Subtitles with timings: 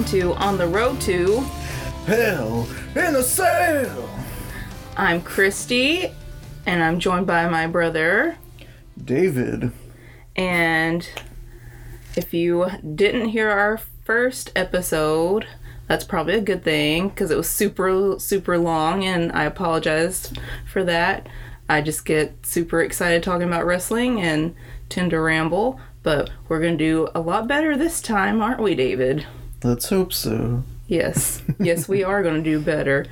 [0.00, 1.40] Welcome to On the Road to.
[2.06, 2.66] Hell
[2.96, 4.08] in a Cell!
[4.96, 6.10] I'm Christy
[6.64, 8.38] and I'm joined by my brother.
[8.96, 9.72] David.
[10.34, 11.06] And
[12.16, 15.46] if you didn't hear our first episode,
[15.86, 20.32] that's probably a good thing because it was super, super long and I apologize
[20.72, 21.28] for that.
[21.68, 24.54] I just get super excited talking about wrestling and
[24.88, 28.74] tend to ramble, but we're going to do a lot better this time, aren't we,
[28.74, 29.26] David?
[29.62, 30.64] Let's hope so.
[30.86, 31.42] Yes.
[31.58, 33.06] Yes, we are going to do better.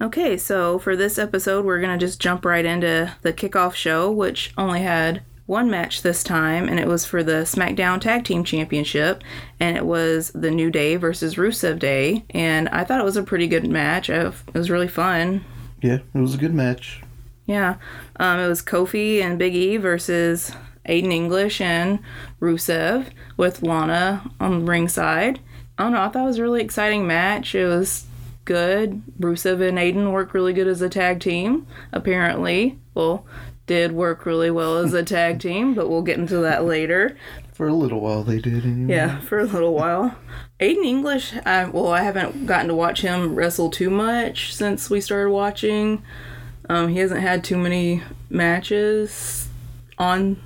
[0.00, 4.10] Okay, so for this episode, we're going to just jump right into the kickoff show,
[4.12, 8.44] which only had one match this time, and it was for the SmackDown Tag Team
[8.44, 9.22] Championship,
[9.58, 13.22] and it was the New Day versus Rusev Day, and I thought it was a
[13.22, 14.10] pretty good match.
[14.10, 15.44] It was really fun.
[15.80, 17.00] Yeah, it was a good match.
[17.46, 17.76] Yeah,
[18.16, 20.52] um, it was Kofi and Big E versus
[20.88, 22.00] Aiden English and
[22.40, 25.40] Rusev with Lana on ringside.
[25.78, 26.02] I don't know.
[26.02, 27.54] I thought it was a really exciting match.
[27.54, 28.06] It was
[28.44, 29.02] good.
[29.20, 32.78] Rusev and Aiden work really good as a tag team, apparently.
[32.94, 33.26] Well,
[33.66, 37.16] did work really well as a tag team, but we'll get into that later.
[37.52, 38.94] For a little while, they did anyway.
[38.94, 40.16] Yeah, for a little while.
[40.60, 45.00] Aiden English, I, well, I haven't gotten to watch him wrestle too much since we
[45.00, 46.02] started watching.
[46.68, 49.48] Um, he hasn't had too many matches
[49.98, 50.40] on,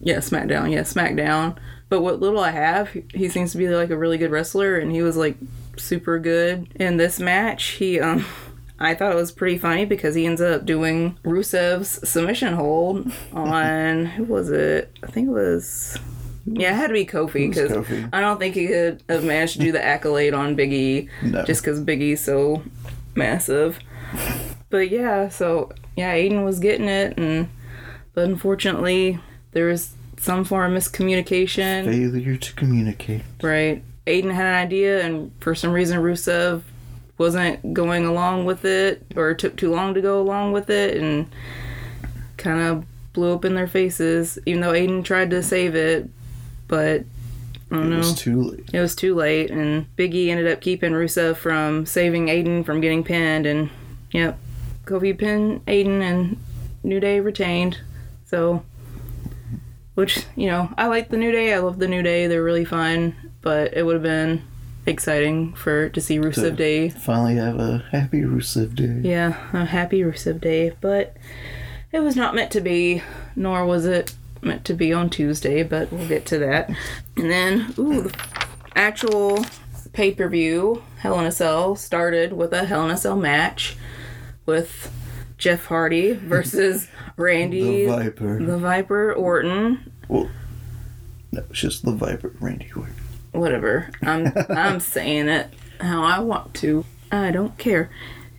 [0.00, 0.72] yeah, SmackDown.
[0.72, 1.56] Yeah, SmackDown.
[1.88, 4.90] But what little I have, he, seems to be like a really good wrestler, and
[4.90, 5.36] he was like
[5.76, 7.64] super good in this match.
[7.64, 8.24] He, um,
[8.78, 14.06] I thought it was pretty funny because he ends up doing Rusev's submission hold on
[14.06, 14.96] who was it?
[15.02, 15.96] I think it was.
[16.44, 17.72] Yeah, it had to be Kofi because
[18.12, 21.44] I don't think he could have managed to do the accolade on Big E No.
[21.44, 22.62] just because Big E's so
[23.16, 23.80] massive.
[24.70, 27.48] But yeah, so yeah, Aiden was getting it, and
[28.14, 29.18] but unfortunately
[29.52, 29.95] there was
[30.26, 31.84] some form of miscommunication.
[31.84, 33.22] Failure to communicate.
[33.42, 33.82] Right.
[34.06, 36.62] Aiden had an idea, and for some reason, Rusev
[37.16, 41.26] wasn't going along with it, or took too long to go along with it, and
[42.36, 46.10] kind of blew up in their faces, even though Aiden tried to save it.
[46.68, 47.04] But
[47.70, 47.94] I don't It know.
[47.94, 48.70] It was too late.
[48.72, 53.02] It was too late, and Biggie ended up keeping Rusev from saving Aiden from getting
[53.02, 53.70] pinned, and
[54.10, 54.38] yep,
[54.84, 56.36] Kofi pinned Aiden, and
[56.82, 57.78] New Day retained.
[58.24, 58.62] So,
[59.96, 61.52] which you know, I like the New Day.
[61.52, 62.28] I love the New Day.
[62.28, 64.44] They're really fun, but it would have been
[64.86, 66.88] exciting for to see Rusev To- Day.
[66.90, 69.08] Finally have a happy Rusev day.
[69.08, 71.16] Yeah, a happy Rusev Day, but
[71.90, 73.02] it was not meant to be,
[73.34, 76.68] nor was it meant to be on Tuesday, but we'll get to that.
[77.16, 78.14] And then, ooh, the
[78.76, 79.44] actual
[79.92, 83.76] pay per view, Hell in a Cell, started with a Hell in a Cell match
[84.44, 84.92] with
[85.38, 88.42] Jeff Hardy versus Randy The Viper.
[88.42, 89.92] the Viper Orton.
[90.08, 90.30] well,
[91.32, 92.94] no, it's just the Viper, Randy Orton.
[93.32, 93.90] Whatever.
[94.02, 95.48] I'm I'm saying it
[95.80, 96.84] how I want to.
[97.12, 97.90] I don't care.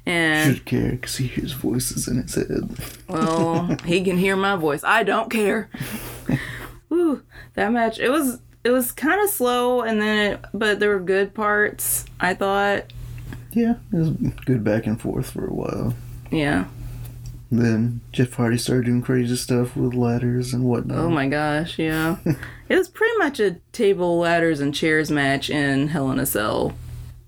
[0.05, 2.69] And Should care because he hears voices in his head.
[3.09, 4.81] Well, he can hear my voice.
[4.83, 5.69] I don't care.
[6.89, 7.21] Woo,
[7.55, 7.99] that match.
[7.99, 12.05] It was it was kind of slow, and then it, but there were good parts.
[12.19, 12.91] I thought.
[13.51, 14.09] Yeah, it was
[14.45, 15.93] good back and forth for a while.
[16.31, 16.65] Yeah.
[17.49, 20.97] Then Jeff Hardy started doing crazy stuff with ladders and whatnot.
[20.97, 21.79] Oh my gosh.
[21.79, 22.17] Yeah.
[22.25, 26.73] it was pretty much a table, ladders, and chairs match in Hell in a Cell,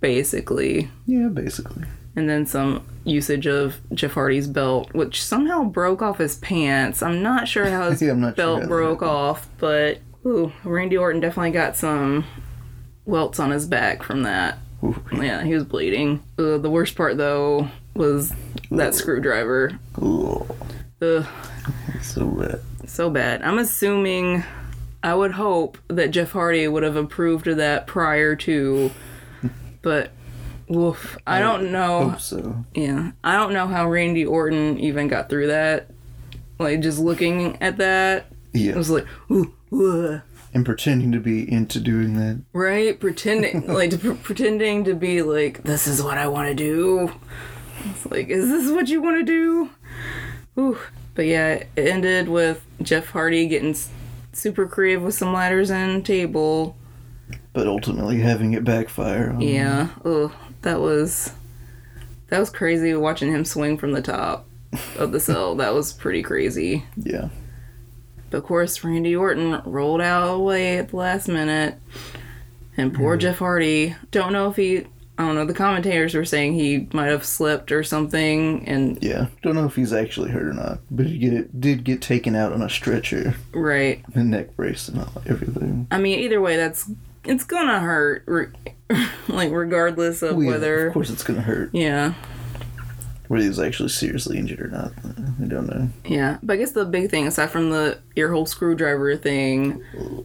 [0.02, 1.84] basically, Yeah, basically.
[2.16, 7.02] and then some usage of Jeff Hardy's belt, which somehow broke off his pants.
[7.02, 11.22] I'm not sure how his Yeah, sure belt that broke off, but ooh, Randy Orton
[11.22, 12.26] definitely got some
[13.06, 14.58] welts on his back from that.
[14.84, 15.02] Ooh.
[15.14, 16.24] Yeah, he was bleeding.
[16.38, 18.34] Uh, the worst part though was
[18.72, 19.78] that screwdriver.
[20.02, 20.46] Ooh,
[21.02, 21.26] Ugh,
[22.02, 22.62] so bad.
[22.88, 23.42] so bad.
[23.42, 24.44] I'm assuming,
[25.04, 28.92] I would hope that Jeff Hardy would have approved of that prior to,
[29.82, 30.12] but.
[30.68, 31.18] Woof.
[31.26, 32.10] I don't know.
[32.12, 32.64] Hope so.
[32.76, 35.88] Yeah, I don't know how Randy Orton even got through that.
[36.60, 38.74] Like just looking at that, Yeah.
[38.74, 40.22] it was like, ooh, ooh,
[40.54, 42.44] and pretending to be into doing that.
[42.54, 43.00] right?
[43.00, 47.12] Pretending, like to, pretending to be like, this is what I want to do.
[47.86, 49.70] It's like, is this what you want to do?
[50.58, 50.78] Ooh.
[51.16, 53.76] But yeah, it ended with Jeff Hardy getting
[54.34, 56.78] super creative with some ladders and table.
[57.54, 59.32] But ultimately having it backfire.
[59.32, 59.90] On Yeah.
[60.06, 60.32] Ugh.
[60.62, 61.34] That was
[62.28, 64.46] that was crazy watching him swing from the top
[64.98, 65.56] of the cell.
[65.56, 66.86] That was pretty crazy.
[66.96, 67.30] Yeah.
[68.30, 71.76] But of course, Randy Orton rolled out away at the last minute.
[72.78, 73.22] And poor mm-hmm.
[73.22, 74.86] Jeff Hardy, don't know if he,
[75.20, 78.66] I don't know, the commentators were saying he might have slipped or something.
[78.66, 79.28] And, Yeah.
[79.44, 80.80] Don't know if he's actually hurt or not.
[80.90, 83.36] But he get did get taken out on a stretcher.
[83.54, 84.02] right.
[84.16, 85.88] And neck brace and all, everything.
[85.92, 86.90] I mean, either way, that's,
[87.26, 88.24] it's gonna hurt.
[88.28, 88.48] Re-
[89.28, 91.70] like regardless of Well, yeah, whether of course it's gonna hurt.
[91.74, 92.14] yeah
[93.28, 95.90] Whether he's actually seriously injured or not, I don't know.
[96.06, 99.84] yeah but i guess the big thing aside from the earhole screwdriver thing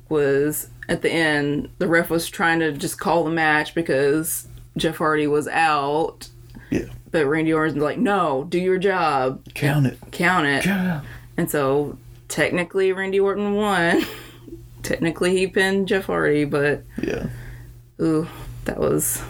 [0.08, 4.97] was at the end the ref was trying to just call the match because jeff
[4.97, 6.29] hardy was out
[6.71, 9.99] Yeah, but randy orton's like no do your job count it.
[10.11, 11.05] count it Count
[11.37, 11.97] and so
[12.29, 14.03] technically randy orton won
[14.82, 17.26] technically he pinned jeff hardy but Yeah,
[18.00, 18.29] ooh
[18.65, 19.23] that was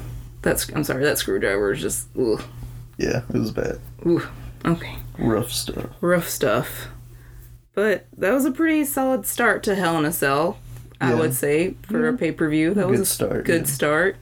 [0.43, 2.38] that's i'm sorry that screwdriver is just ooh
[2.96, 3.81] yeah, it was bad.
[4.06, 4.23] ooh
[4.64, 5.87] okay Rough stuff.
[6.00, 6.88] rough stuff.
[7.75, 10.58] But that was a pretty solid start to Hell in a Cell,
[11.00, 11.19] I Yeah.
[11.19, 12.19] would say, for a mm-hmm.
[12.19, 12.73] pay per view.
[12.75, 13.67] That was a start, Good yeah.
[13.67, 14.17] start.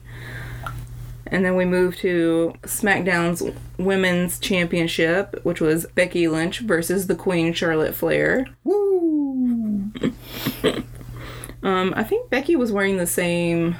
[1.33, 3.41] And then we moved to SmackDown's
[3.79, 8.45] Women's Championship, which was Becky Lynch versus the Queen Charlotte Flair.
[8.63, 9.91] Woo!
[11.63, 13.77] Um, I think Becky was wearing the same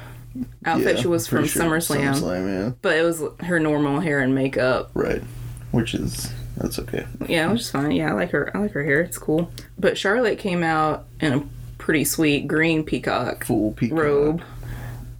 [0.64, 2.72] outfit Yeah, she was from sure SummerSlam, SummerSlam, yeah.
[2.82, 4.90] but it was her normal hair and makeup.
[4.94, 5.22] Right.
[5.70, 7.06] Which is that's okay.
[7.28, 7.90] Yeah, which is fine.
[7.92, 8.50] Yeah, I like her.
[8.56, 9.02] I like her hair.
[9.02, 9.50] It's cool.
[9.78, 11.44] But Charlotte came out in a
[11.78, 13.98] pretty sweet green peacock Full peacock.
[13.98, 14.42] robe,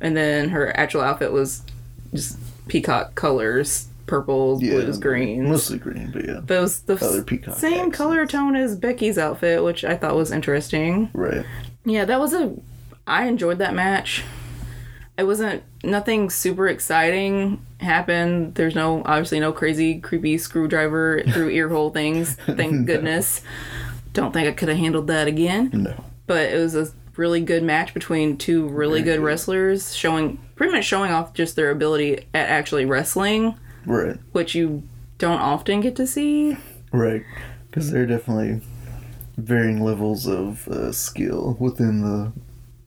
[0.01, 1.63] and then her actual outfit was
[2.15, 2.39] just
[2.69, 5.49] peacock colors: purples, Yeah, blues, greens.
[5.49, 6.41] Mostly green, but yeah.
[6.49, 7.97] Was the Other peacock same accents.
[7.97, 11.11] color tone as Becky's outfit, which I thought was interesting.
[11.13, 11.45] Right.
[11.85, 12.55] Yeah, that was a.
[13.07, 14.25] I enjoyed that match.
[15.17, 18.55] It wasn't nothing super exciting happened.
[18.57, 22.35] There's no obviously no crazy creepy screwdriver through earhole things.
[22.47, 23.41] Thank goodness.
[24.13, 25.71] Don't think I could have handled that again.
[25.73, 26.05] No.
[26.27, 30.85] But it was a really good match between two really good wrestlers, showing pretty much
[30.85, 33.55] showing off just their ability at actually wrestling,
[33.87, 34.17] Right.
[34.33, 34.83] which you
[35.19, 36.57] don't often get to see.
[36.93, 37.23] Right.
[37.71, 38.61] Because there are definitely
[39.37, 42.33] varying levels of uh, skill within the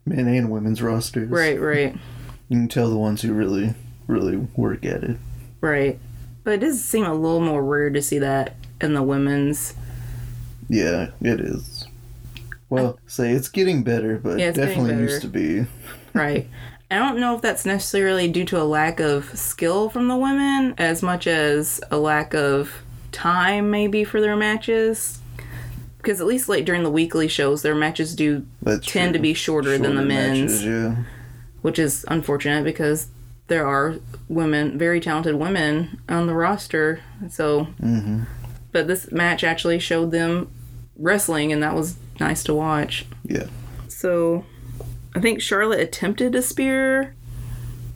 [0.05, 1.29] men and women's rosters.
[1.29, 1.93] Right, right.
[2.49, 3.73] You can tell the ones who really,
[4.07, 5.17] really work at it.
[5.59, 5.99] Right.
[6.45, 9.73] But it does seem a little more rare to see that in the women's.
[10.69, 11.76] Yeah, it is.
[12.69, 15.03] Well, say it's getting better, but Yeah, definitely better.
[15.03, 15.65] used to be.
[16.13, 16.47] Right.
[16.89, 20.73] I don't know if that's necessarily due to a lack of skill from the women
[20.79, 22.71] as much as a lack of
[23.11, 25.19] time, maybe, for their matches.
[25.97, 29.35] Because at least like during the weekly shows, their matches do That's tend to be
[29.35, 30.95] shorter, than the men's, matches, yeah.
[31.61, 33.07] which is unfortunate because
[33.47, 33.97] there are
[34.27, 37.01] women, very talented women on the roster.
[37.29, 38.23] So, hmm
[38.71, 40.51] but this match actually showed them
[40.97, 43.05] wrestling, and that was nice to watch.
[43.25, 43.47] Yeah.
[43.87, 44.43] So
[45.15, 47.15] I think Charlotte attempted to spear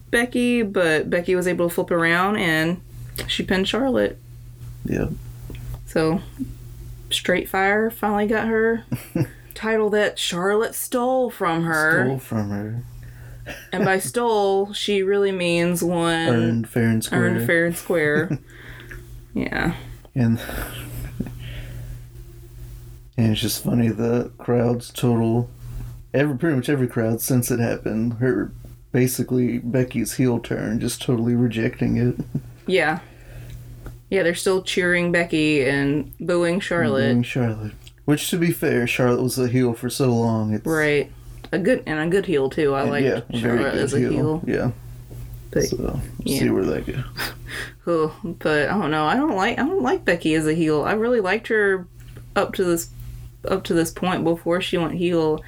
[0.09, 2.81] Becky, but Becky was able to flip around and
[3.27, 4.18] she pinned Charlotte.
[4.86, 5.09] Yeah.
[5.86, 6.21] So
[7.09, 8.86] Straight Fire finally got her
[9.54, 12.06] title that Charlotte stole from her.
[12.06, 12.83] Stole from her.
[13.71, 17.21] And by stole, she really means one Earned fair and square.
[17.21, 18.39] earned fair and square.
[19.33, 19.75] yeah.
[20.15, 20.39] And
[23.21, 25.50] and it's just funny the crowd's total
[26.13, 28.51] every pretty much every crowd since it happened, her
[28.91, 32.15] basically Becky's heel turn, just totally rejecting it.
[32.68, 32.99] Yeah.
[34.11, 37.07] Yeah, they're still cheering Becky and booing Charlotte.
[37.07, 37.73] Booing Charlotte.
[38.06, 40.54] Which to be fair, Charlotte was a heel for so long.
[40.54, 41.11] It's Right.
[41.51, 42.75] A good and a good heel too.
[42.75, 44.44] I like yeah, Charlotte as a heel.
[44.45, 44.71] Yeah.
[45.49, 46.40] But So yeah.
[46.40, 47.04] see where that goes.
[47.87, 49.06] Oh, but I don't know.
[49.06, 50.83] I don't like I don't like Becky as a heel.
[50.83, 51.87] I really liked her
[52.35, 52.92] up to this
[53.48, 55.44] up to this point before she went heel.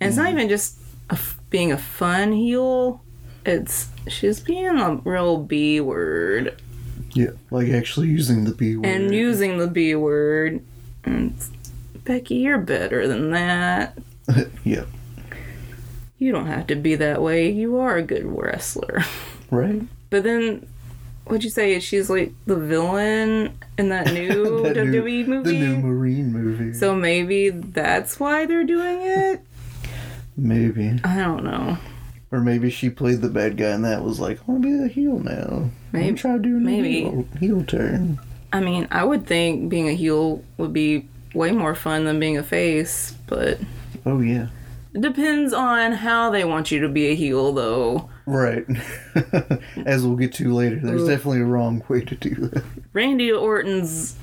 [0.00, 0.32] And it's not mm.
[0.32, 0.78] even just
[1.10, 3.02] a f being a fun heel.
[3.46, 6.60] It's she's being a real B word
[7.14, 7.30] Yeah.
[7.50, 8.86] Like actually using the B word.
[8.86, 10.62] and using the B word.
[11.04, 11.34] And
[12.04, 13.98] Becky, you're better than that.
[14.64, 14.84] yeah.
[16.18, 17.50] You don't have to be that way.
[17.50, 19.04] You are a good wrestler.
[19.50, 19.80] Right?
[20.10, 20.68] But then,
[21.28, 21.78] what'd you say?
[21.80, 25.50] She's like the villain in that new new- WWE movie.
[25.58, 26.72] The new Marine movie.
[26.74, 29.40] So maybe that's why they're doing it.
[30.36, 30.98] maybe.
[31.04, 31.78] I don't know.
[32.30, 34.84] Or maybe she played the bad guy and that was like, I want to be
[34.84, 35.70] a heel now.
[35.92, 36.16] Maybe-.
[36.18, 37.04] Try doing maybe.
[37.06, 38.20] a heel, heel turn.
[38.52, 42.36] I mean, I would think being a heel would be way more fun than being
[42.38, 43.58] a face, but
[44.06, 44.48] Oh, yeah.
[44.94, 48.08] it depends on how they want you to be a heel, though.
[48.28, 48.66] Right.
[49.86, 51.08] As we'll get to later, there's Ooh.
[51.08, 52.62] definitely a wrong way to do that.
[52.92, 54.16] Randy Orton's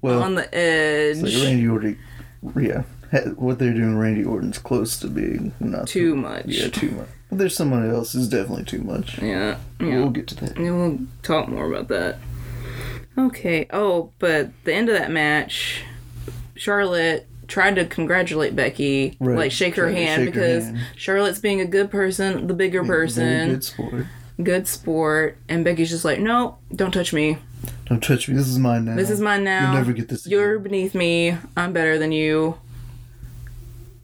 [0.00, 1.16] Well, on the edge.
[1.18, 1.98] like Randy Orton,
[2.56, 2.82] yeah.
[3.36, 6.44] What they're doing, Randy Orton's close to being not Too much.
[6.46, 7.08] Yeah, too much.
[7.30, 9.18] But there's someone else who's definitely too much.
[9.20, 9.96] Yeah, yeah.
[9.98, 10.56] We'll get to that.
[10.56, 12.18] Yeah, we'll talk more about that.
[13.18, 13.66] Okay.
[13.72, 15.82] Oh, but the end of that match,
[16.54, 19.36] Charlotte tried to congratulate Becky, Right.
[19.36, 20.78] like shake her hand shake her because hand.
[20.96, 23.48] Charlotte's being a good person, the bigger person.
[23.50, 24.06] good sport.
[24.42, 27.38] good sport, and Becky's just like, no, don't touch me.
[27.86, 28.36] Don't touch me.
[28.36, 28.94] This is mine now.
[28.94, 29.64] This is mine now.
[29.72, 30.26] You'll never get this.
[30.26, 31.36] You're beneath me.
[31.56, 32.56] I'm better than you.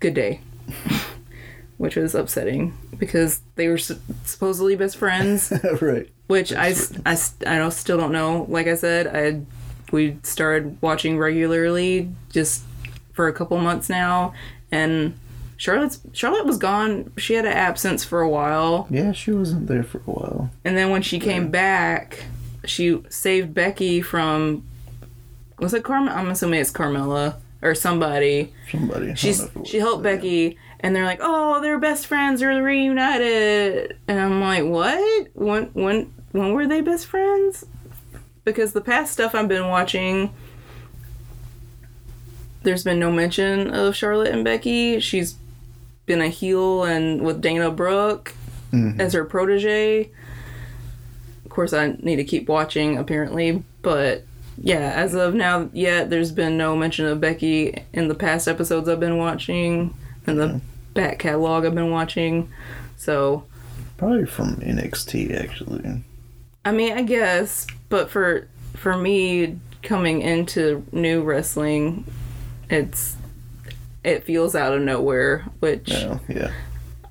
[0.01, 0.41] Good day.
[1.77, 6.09] Which was upsetting because they were su- supposedly best friends, right.
[6.29, 6.73] which I
[7.45, 8.47] don't, still don't know.
[8.49, 9.43] Like I said, I
[9.93, 12.63] we started watching regularly just
[13.15, 14.35] for a couple months now,
[14.71, 15.15] and
[15.57, 17.11] Charlotte's Charlotte was gone.
[17.17, 20.51] She had an absence for a while, Yeah, she wasn't there for a while.
[20.65, 22.25] and then when she came back,
[22.65, 24.65] she saved Becky from.
[25.61, 26.09] Was it Carm?
[26.09, 28.53] I'm assuming it's Carmella or somebody.
[28.71, 29.15] Somebody.
[29.15, 30.17] She's know if it was, she helped yeah.
[30.17, 32.41] Becky, and they're like, "Oh, they're best friends.
[32.41, 35.29] They're reunited." And I'm like, "What?
[35.35, 37.65] When when when were they best friends?"
[38.45, 40.35] Because the past stuff I've been watching,
[42.65, 44.99] there's been no mention of Charlotte and Becky.
[45.01, 45.37] She's
[46.07, 48.35] been a heel and with Dana Brooke
[48.73, 48.99] Mhm.
[49.01, 50.11] as her protege.
[51.45, 54.25] Of course, I need to keep watching apparently, but
[54.61, 58.89] yeah, as of now, yeah, there's been no mention of Becky in the past episodes
[58.89, 59.95] I've been watching
[60.27, 60.61] and the
[60.95, 62.49] back catalog I've been watching.
[62.97, 63.45] So,
[63.97, 66.03] Probably from NXT actually.
[66.65, 72.05] I mean, I guess, but for for me coming into new wrestling,
[72.75, 73.17] it's
[74.03, 76.53] it feels out of nowhere, which yeah.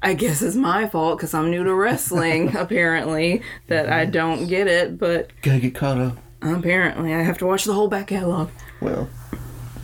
[0.01, 2.55] I guess is my fault because I'm new to wrestling.
[2.55, 6.17] apparently, that I don't get it, but Gotta get caught up.
[6.41, 8.49] apparently I have to watch the whole back catalog.
[8.81, 9.09] Well,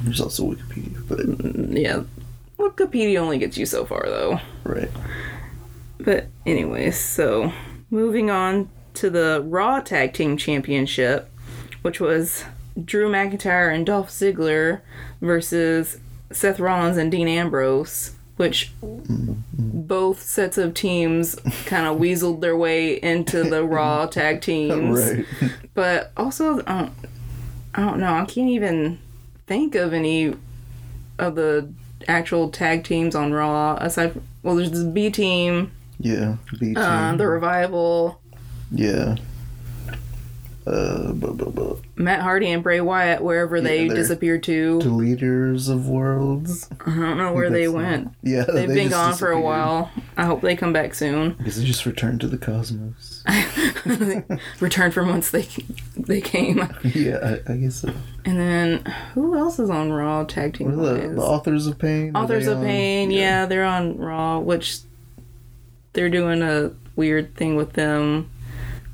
[0.01, 2.03] there's also Wikipedia, but mm, Yeah,
[2.57, 4.39] Wikipedia only gets you so far though.
[4.63, 4.89] right.
[5.99, 7.51] But anyways, so
[7.89, 11.29] moving on to the Raw Tag Team Championship,
[11.81, 12.43] which was
[12.85, 14.81] Drew McIntyre and Dolph Ziggler
[15.21, 15.97] versus
[16.31, 23.01] Seth Rollins and Dean Ambrose, which both sets of teams kind of weaseled their way
[23.01, 24.99] into the Raw Tag Teams.
[25.13, 25.25] Right.
[25.73, 26.93] But also, I don't,
[27.75, 28.13] I don't know.
[28.13, 28.99] I can't even
[29.47, 30.35] think of any
[31.17, 31.71] of the
[32.07, 34.13] actual tag teams on Raw aside.
[34.13, 36.37] From, well, there's the B team, Yeah.
[36.59, 36.77] B team.
[36.77, 38.21] uh, the Revival,
[38.71, 39.15] yeah.
[40.69, 44.77] Uh, bu- bu- bu- Matt Hardy and Bray Wyatt, wherever they they're- disappeared to.
[44.79, 46.69] the Deleters of Worlds.
[46.85, 48.09] I don't know where they uh, went.
[48.21, 49.89] Yeah, They've they been gone for a while.
[50.15, 51.31] I hope they come back soon.
[51.33, 53.23] Because they just returned to the cosmos.
[54.59, 55.47] Return from whence they
[55.97, 56.57] they came.
[56.83, 57.91] yeah, I, I guess so.
[58.25, 60.75] And then who else is on Raw tag team?
[60.75, 62.15] The, the authors of pain?
[62.15, 62.65] Authors of on?
[62.65, 63.45] Pain, yeah.
[63.45, 64.79] they're on Raw, which
[65.93, 68.29] they're doing a weird thing with them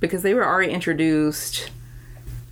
[0.08, 1.70] because they were already introduced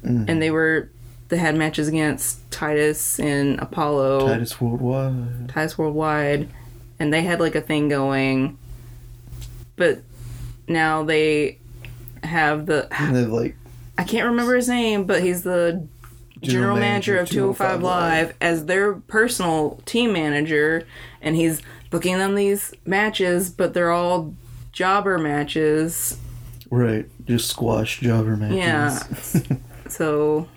[0.06, 0.26] Mhm.
[0.28, 0.90] and they were
[1.30, 5.50] they had matches against Titus and Apollo, Titus Worldwide.
[5.50, 6.50] Titus Worldwide,
[7.00, 8.58] and they had like a thing going.
[9.76, 10.02] But
[10.68, 11.58] now they
[12.24, 13.56] have the they're like
[13.98, 15.88] I can't remember his name, but he's the
[16.42, 20.84] general, manager, of 205 Live, as their personal team manager,
[21.22, 24.34] and he's booking them these matches, but they're all
[24.74, 26.18] jobber matches.
[26.76, 29.46] Right, just squash jobber matches.
[29.48, 29.58] Yeah.
[29.90, 30.48] So,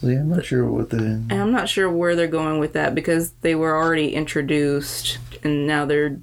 [0.00, 0.96] So, yeah, I'm not sure what the.
[0.96, 5.66] and I'm not sure where they're going with that because they were already introduced, and
[5.66, 6.16] now they're.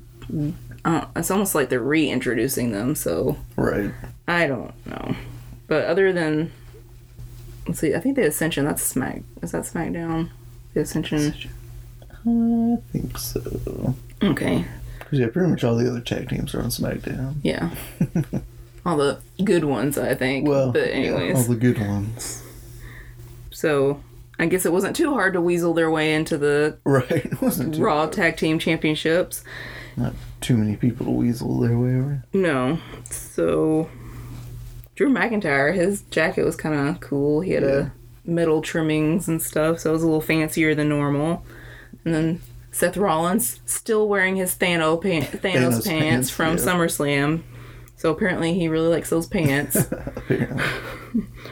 [0.83, 3.91] Uh, it's almost like they're reintroducing them, so Right.
[4.27, 5.15] I don't know.
[5.67, 6.51] But other than.
[7.67, 9.21] Let's see, I think the Ascension, that's Smack.
[9.43, 10.31] Is that SmackDown?
[10.73, 11.35] The Ascension.
[12.25, 13.93] I think so.
[14.23, 14.65] Okay.
[14.97, 17.35] Because yeah, pretty much all the other tag teams are on SmackDown.
[17.43, 17.69] Yeah.
[18.85, 20.47] all the good ones, I think.
[20.47, 22.43] Well, but yeah, anyways, all the good ones.
[23.51, 24.01] so
[24.39, 27.11] I guess it wasn't too hard to weasel their way into the Right.
[27.11, 29.43] It wasn't too, Raw Tag Team Championships.
[29.97, 32.23] not too many people to weasel their way around.
[32.33, 32.79] No.
[33.09, 33.89] So
[34.95, 37.41] Drew McIntyre, his jacket was kind of cool.
[37.41, 37.69] He had Yeah.
[37.69, 37.91] a
[38.29, 41.43] metal trimmings and stuff, so it was a little fancier than normal.
[42.05, 46.63] And then Seth Rollins still wearing his Thanos, pan- Thanos, Thanos pants, pants, from yeah.
[46.63, 47.41] SummerSlam.
[48.01, 49.77] So apparently he really likes those pants.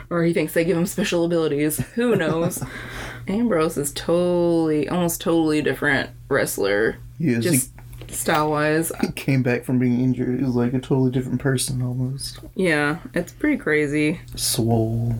[0.09, 1.77] Or he thinks they give him special abilities.
[1.93, 2.63] Who knows?
[3.27, 7.71] Ambrose is totally, almost totally different wrestler, He, is, just
[8.09, 8.91] style wise.
[9.01, 10.39] he, came back from being injured.
[10.39, 12.39] He was like a totally different person almost.
[12.55, 14.21] Yeah, it's pretty crazy.
[14.35, 15.13] Swole.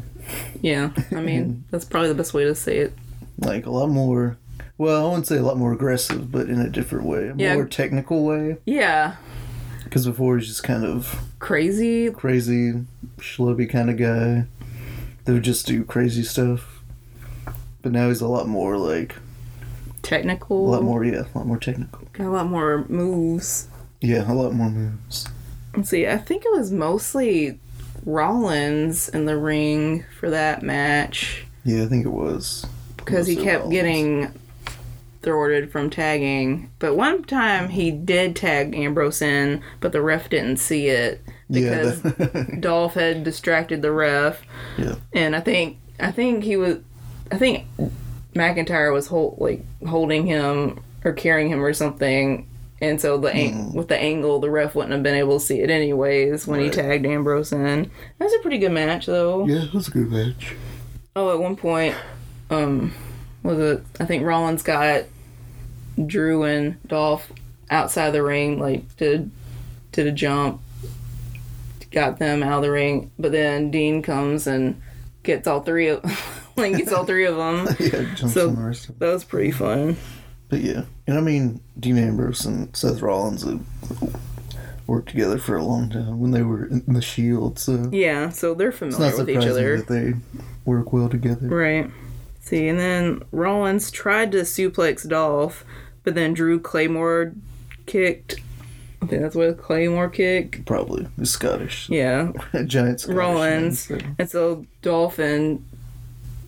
[0.62, 2.93] Yeah, I mean that's probably the best way to say it.
[3.38, 4.38] Like a lot more.
[4.79, 7.27] Well, I wouldn't say a lot more aggressive, but in a different way.
[7.27, 7.53] A Yeah.
[7.55, 8.57] more technical way.
[8.65, 9.17] Yeah,
[9.89, 12.12] Because before he's just kind of crazy.
[12.12, 12.74] crazy,
[13.17, 14.46] schlubby kind of guy
[15.25, 16.81] that would just do crazy stuff.
[17.81, 19.15] But now he's a lot more like
[20.03, 20.67] Technical.
[20.67, 22.08] a lot more, yeah, a lot more technical.
[22.13, 23.67] Got a lot more moves.
[24.01, 25.27] Yeah, a lot more moves.
[25.75, 26.08] let's see.
[26.08, 27.60] I think it was mostly
[28.05, 32.65] Rollins in the ring for that match Yeah, I think it was.
[32.98, 33.72] because he kept Rollins.
[33.74, 34.38] getting
[35.21, 36.71] thwarted from tagging.
[36.79, 41.91] But one time he did tag Ambrose in, but the ref didn't see it Yeah,
[41.99, 44.41] because Dolph had distracted the ref.
[44.77, 44.95] yeah.
[45.13, 46.77] and I think I think he was
[47.31, 47.65] I think
[48.35, 52.47] McIntyre was hold, like holding him or carrying him or something.
[52.81, 55.59] And so the ang- with the angle, the ref wouldn't have been able to see
[55.59, 56.73] it anyways when Right.
[56.73, 57.91] he tagged Ambrose in.
[58.17, 59.45] That was a pretty good match though.
[59.45, 60.55] Yeah, it was a good match.
[61.15, 61.95] Oh, at one point,
[62.49, 62.93] um,
[63.43, 63.84] was it?
[64.00, 65.03] I think Rollins got
[66.05, 67.31] Drew and Dolph
[67.69, 69.31] outside the ring, like did
[69.91, 70.62] did a jump,
[71.91, 73.12] got them out of the ring.
[73.19, 74.81] But then Dean comes and
[75.24, 77.67] gets all three of, like gets all three of them.
[77.79, 79.98] yeah, jumps So- on the That was pretty fun.
[80.50, 83.62] But yeah, and I mean, Dean Ambrose and Seth Rollins have
[84.88, 88.55] worked together for a long time when they were in the Shield, so Yeah, so
[88.55, 89.77] they're familiar with each other.
[89.77, 90.13] that they
[90.65, 91.48] work well together.
[91.48, 91.91] Right.
[92.50, 95.63] See, and then Rollins tried to suplex Dolph,
[96.03, 97.34] but then Drew Claymore
[97.86, 98.38] kicked.
[99.01, 100.65] I think that's what Claymore kick.
[100.65, 102.32] Probably He's Scottish, Yeah,
[102.65, 103.89] giant Scottish Rollins.
[103.89, 105.63] man, so- And so Dolph and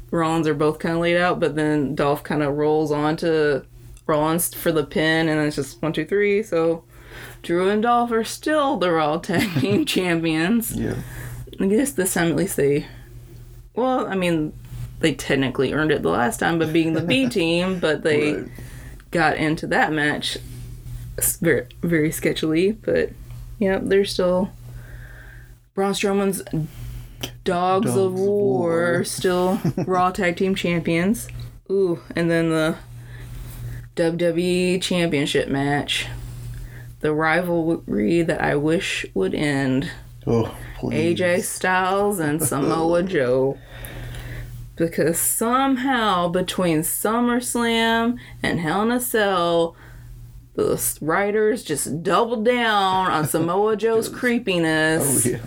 [0.10, 3.62] Rollins are both kind of laid out, but then Dolph kind of rolls onto
[4.08, 6.42] Rollins for the pin, and then it's just one, two, three.
[6.44, 6.84] So
[7.44, 10.72] Drew and Dolph are still the Raw Tag Team Champions.
[10.76, 10.96] Yeah,
[11.60, 12.88] I guess this time at least they.
[13.76, 14.52] Well, I mean,
[15.02, 18.52] they technically earned it the last time but being the B team, but they right.
[19.12, 20.38] got into that match
[21.42, 22.78] very, very sketchily.
[22.82, 23.12] But
[23.60, 24.52] yeah, they're still
[25.74, 26.42] Braun Strowman's
[27.44, 29.04] Dogs, of, Dogs of War, War.
[29.04, 31.28] still Raw Tag Team Champions.
[31.70, 32.78] Ooh, and then the
[33.96, 36.08] WWE Championship match.
[37.00, 39.90] The rivalry that I wish would end.
[40.28, 41.20] Oh, please.
[41.20, 43.58] AJ Styles and Samoa Joe.
[44.82, 49.76] Because somehow between SummerSlam and Hell in a Cell,
[50.56, 55.38] the writers just doubled down on Samoa Joe's Oh creepiness yeah,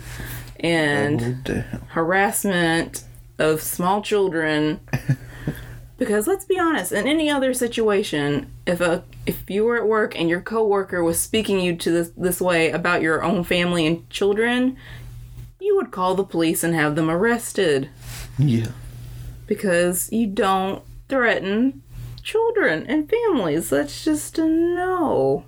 [0.61, 3.03] and harassment
[3.37, 4.79] of small children.
[5.97, 10.17] because let's be honest, in any other situation, if a if you were at work
[10.17, 14.09] and your coworker was speaking you to this this way about your own family and
[14.09, 14.77] children,
[15.59, 17.89] you would call the police and have them arrested.
[18.37, 18.67] Yeah,
[19.47, 21.81] because you don't threaten
[22.23, 23.69] children and families.
[23.69, 25.45] That's just a no.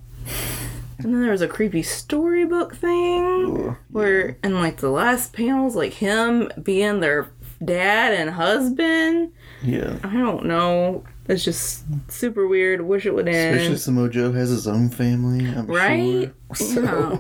[0.99, 3.75] And then there was a creepy storybook thing Ugh.
[3.91, 7.29] where, and like the last panels, like him being their
[7.63, 9.31] dad and husband.
[9.63, 9.97] yeah.
[10.03, 11.03] I don't know.
[11.29, 12.81] It's just super weird.
[12.81, 13.55] Wish it would end.
[13.57, 16.33] Especially Samoa Joe has his own family, I'm Right?
[16.55, 16.55] sure.
[16.55, 17.17] So, Yeah.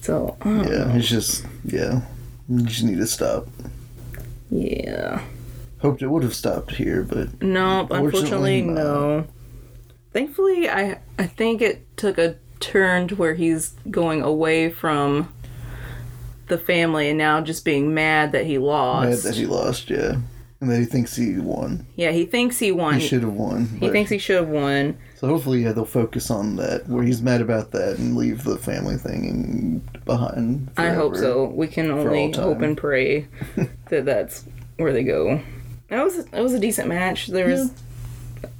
[0.00, 0.94] So, I don't yeah, know.
[0.96, 2.02] it's just, yeah,
[2.48, 3.48] you just need to stop.
[4.54, 5.22] Yeah.
[5.80, 9.26] Hoped it would have stopped here, but no, unfortunately, no.
[10.12, 15.28] Thankfully, I I think it took a turn to where he's going away from
[16.48, 19.08] the family and now just being mad that he lost.
[19.10, 20.16] mad that he lost, yeah.
[20.60, 21.86] And that he thinks he won.
[21.96, 22.94] yeah, he thinks he won.
[22.94, 23.66] He He, should have won.
[23.80, 24.96] He thinks he should have won.
[25.24, 28.58] So hopefully, yeah, they'll focus on that, where he's mad about that and leave the
[28.58, 30.68] family thing behind.
[30.76, 31.46] I hope so.
[31.46, 33.26] We can only hope and pray
[33.88, 34.44] that that's
[34.76, 35.40] where they go.
[35.88, 37.28] That was it was a decent match.
[37.28, 37.72] There was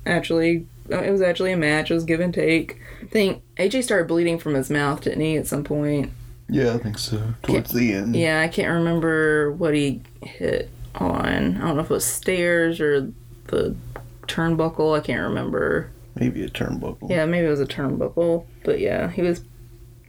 [0.06, 1.90] actually uh, it was actually a match.
[1.90, 2.80] It was give and take.
[3.02, 5.36] I think AJ started bleeding from his mouth, didn't he?
[5.36, 6.12] At some point.
[6.48, 7.34] Yeah, I think so.
[7.42, 8.16] Towards the end.
[8.16, 11.26] Yeah, I can't remember what he hit on.
[11.26, 13.12] I don't know if it was stairs or
[13.48, 13.76] the
[14.22, 14.98] turnbuckle.
[14.98, 15.90] I can't remember.
[16.16, 17.10] Maybe a turnbuckle.
[17.10, 18.46] Yeah, maybe it was a turnbuckle.
[18.64, 19.42] But yeah, he was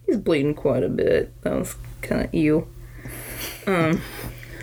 [0.06, 1.34] he's bleeding quite a bit.
[1.42, 2.68] That was kind of ew.
[3.68, 4.02] Um,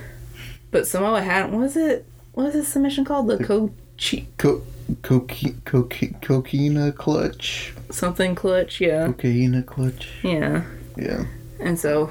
[0.71, 2.07] but Samoa had what was it?
[2.33, 3.27] What was his submission called?
[3.29, 4.63] The Kochi Co-
[5.03, 7.75] cocaine, cocaine, cocaine clutch.
[7.91, 8.81] something clutch.
[8.81, 10.09] Yeah, Cocaine clutch.
[10.23, 10.65] yeah.
[10.97, 11.25] Yeah.
[11.61, 12.11] And so,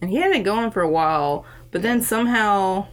[0.00, 2.86] and he had it going for a while, but then somehow,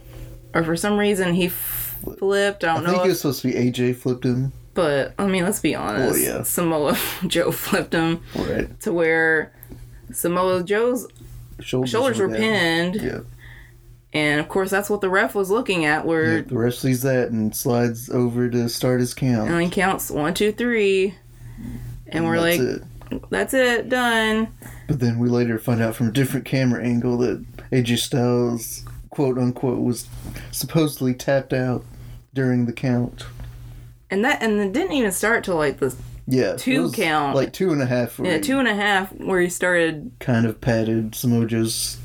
[0.54, 2.64] or for some reason, he flipped.
[2.64, 2.90] I I don't know.
[2.90, 4.52] think if- it was supposed to be AJ flipped him.
[4.80, 6.14] But I mean, let's be honest.
[6.14, 6.42] Oh, yeah.
[6.42, 8.80] Samoa Joe flipped him Right.
[8.80, 9.52] to where
[10.12, 11.06] Samoa Joe's
[11.60, 13.20] Shoulders, shoulders were pinned, Yeah.
[14.14, 16.06] and of course that's what the ref was looking at.
[16.06, 16.42] Where yeah.
[16.42, 19.50] The ref sees that and slides over to start his count.
[19.50, 21.14] and he counts one, two, three,
[22.06, 23.30] and, we're that's like, it.
[23.30, 24.48] "That's it, done."
[24.88, 29.36] But then we later find out from a different camera angle that AJ Styles, quote
[29.36, 30.06] unquote, was
[30.50, 31.84] supposedly tapped out
[32.32, 33.26] during the count.
[34.10, 35.94] And that and it didn't even start till like the
[36.26, 37.36] Yeah, Two count.
[37.36, 38.18] like two and a half.
[38.22, 40.10] Yeah, two and a half where he started.
[40.20, 41.96] kind of patted Samoa Joe's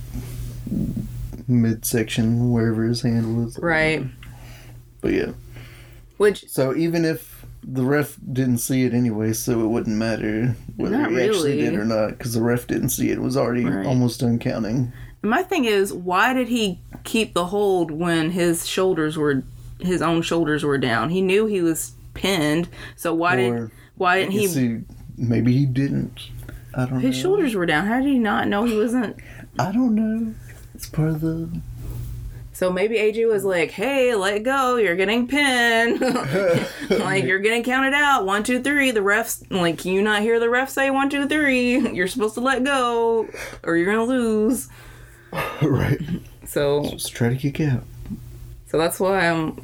[1.47, 3.57] midsection, wherever his hand was.
[3.59, 4.03] Right.
[5.01, 5.31] But yeah.
[6.17, 11.09] Which So even if the ref didn't see it anyway, so it wouldn't matter whether
[11.09, 13.17] he actually did or not, because the ref didn't see it.
[13.17, 13.85] It was already Right.
[13.85, 14.93] almost done counting.
[15.23, 19.41] my thing is, why did he keep the hold when his shoulders were,
[19.79, 21.09] his own shoulders were down?
[21.09, 24.47] He knew he was pinned, so why did Or why didn't he?
[24.47, 24.79] see,
[25.17, 26.29] maybe he didn't.
[26.73, 27.21] I don't know His know.
[27.21, 27.85] shoulders were down.
[27.85, 29.17] How did he not know he wasn't?
[29.59, 30.33] I don't know.
[30.73, 31.49] It's part of the.
[32.51, 34.77] So maybe AJ was like, "Hey, let go!
[34.77, 35.99] You're getting pinned.
[36.89, 38.25] like you're getting counted out.
[38.25, 38.91] One, two, three.
[38.91, 41.79] The refs like, can you not hear the ref say one, two, three?
[41.93, 43.27] You're supposed to let go,
[43.63, 44.69] or you're gonna lose."
[45.61, 45.99] right.
[46.45, 47.83] So, Just try to kick out.
[48.67, 49.61] so that's why I'm.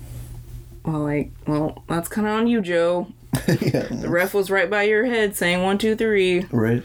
[0.86, 3.08] Well, like, well, that's kind of on you, Joe.
[3.48, 3.88] yeah.
[3.90, 6.42] The ref was right by your head saying one, two, three.
[6.52, 6.84] Right.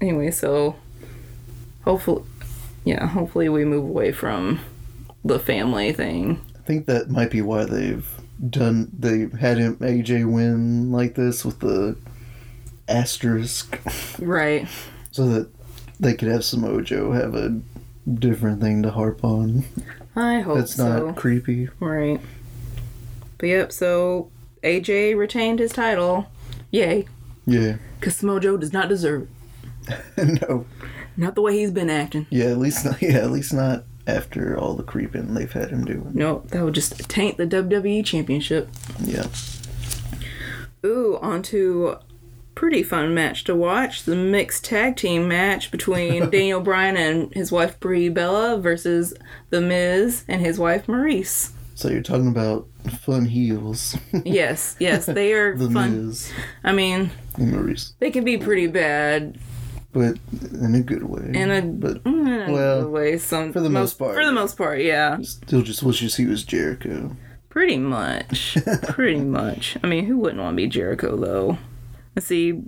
[0.00, 0.76] Anyway, so
[1.84, 2.24] hopefully,
[2.84, 4.60] yeah, hopefully we move away from
[5.24, 6.40] the family thing.
[6.56, 8.08] I think that might be why they've
[8.50, 8.90] done.
[8.98, 11.96] They had him AJ win like this with the
[12.88, 13.78] asterisk,
[14.18, 14.66] Right.
[15.12, 15.48] so that
[16.00, 17.60] they could have Samoa Joe have a
[18.12, 19.64] different thing to harp on.
[20.14, 21.06] I hope That's so.
[21.06, 21.68] not creepy.
[21.80, 22.20] Right.
[23.38, 24.30] But yep, so
[24.62, 26.26] AJ retained his title.
[26.70, 27.06] Yay.
[27.46, 27.76] Yeah.
[27.98, 29.28] Because Mojo does not deserve
[29.88, 30.42] it.
[30.48, 30.66] no.
[31.16, 32.26] Not the way he's been acting.
[32.30, 32.46] Yeah.
[32.46, 33.00] At least not.
[33.02, 33.18] Yeah.
[33.18, 36.10] At least not after all the creeping they've had him doing.
[36.14, 38.68] Nope, that would just taint the WWE Championship.
[39.00, 39.26] Yeah.
[40.84, 41.96] Ooh, onto
[42.62, 44.04] pretty fun match to watch.
[44.04, 49.12] The mixed tag team match between Daniel Bryan and his wife Brie Bella versus
[49.50, 51.50] The Miz and his wife Maryse.
[51.74, 52.68] So you're talking about
[53.00, 53.96] fun heels.
[54.24, 56.06] Yes, yes, they are the fun.
[56.06, 59.40] Miz I mean, and Maryse, they can be pretty bad
[59.92, 60.18] but
[60.52, 61.32] in a good way.
[61.34, 63.18] in a, but mm, in a well, good way.
[63.18, 66.44] Some for the most part, For the most part, yeah, still just wishes he was
[66.44, 67.16] Jericho.
[67.48, 69.76] pretty much, pretty much.
[69.82, 71.58] I mean, who wouldn't want to be Jericho though?
[72.16, 72.62] Let's see.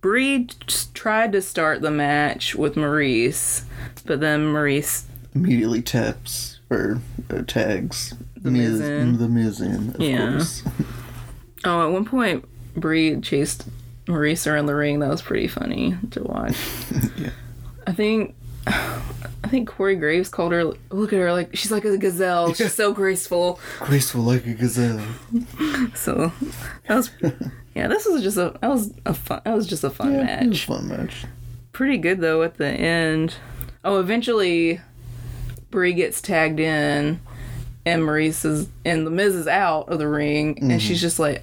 [0.00, 0.46] Brie
[0.94, 3.64] tried to start the match with Maryse,
[4.06, 5.04] but then Maryse
[5.34, 9.18] Immediately taps or uh, tags The Miz in.
[9.18, 10.30] the Miz in, of Yeah.
[10.32, 10.62] course.
[11.62, 13.68] Oh, at one point, Brie chased
[14.06, 15.00] Maryse around the ring.
[15.00, 16.56] That was pretty funny to watch.
[17.18, 17.30] Yeah.
[17.86, 18.34] I think,
[19.44, 20.64] I think Corey Graves called her.
[20.90, 22.54] Look at her, like she's like a gazelle.
[22.54, 23.60] She's so graceful.
[23.80, 25.04] Graceful like a gazelle.
[25.94, 26.32] So
[26.86, 27.10] that was,
[27.74, 27.88] yeah.
[27.88, 29.40] This was just a that was a fun.
[29.44, 30.64] That was just a fun Yeah, it was a match.
[30.66, 31.24] fun match.
[31.72, 33.34] Pretty good though at the end.
[33.84, 34.80] Oh, eventually,
[35.70, 37.20] Brie gets tagged in,
[37.86, 40.78] and Maryse is and the Miz is out of the ring, and mm-hmm.
[40.78, 41.42] she's just like,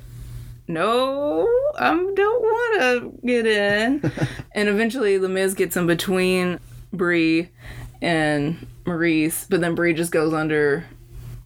[0.67, 4.11] "No, I don't want to get in."
[4.53, 6.59] and eventually, the Miz gets in between
[6.93, 7.49] Brie
[8.01, 10.85] and Maryse, but then Brie just goes under.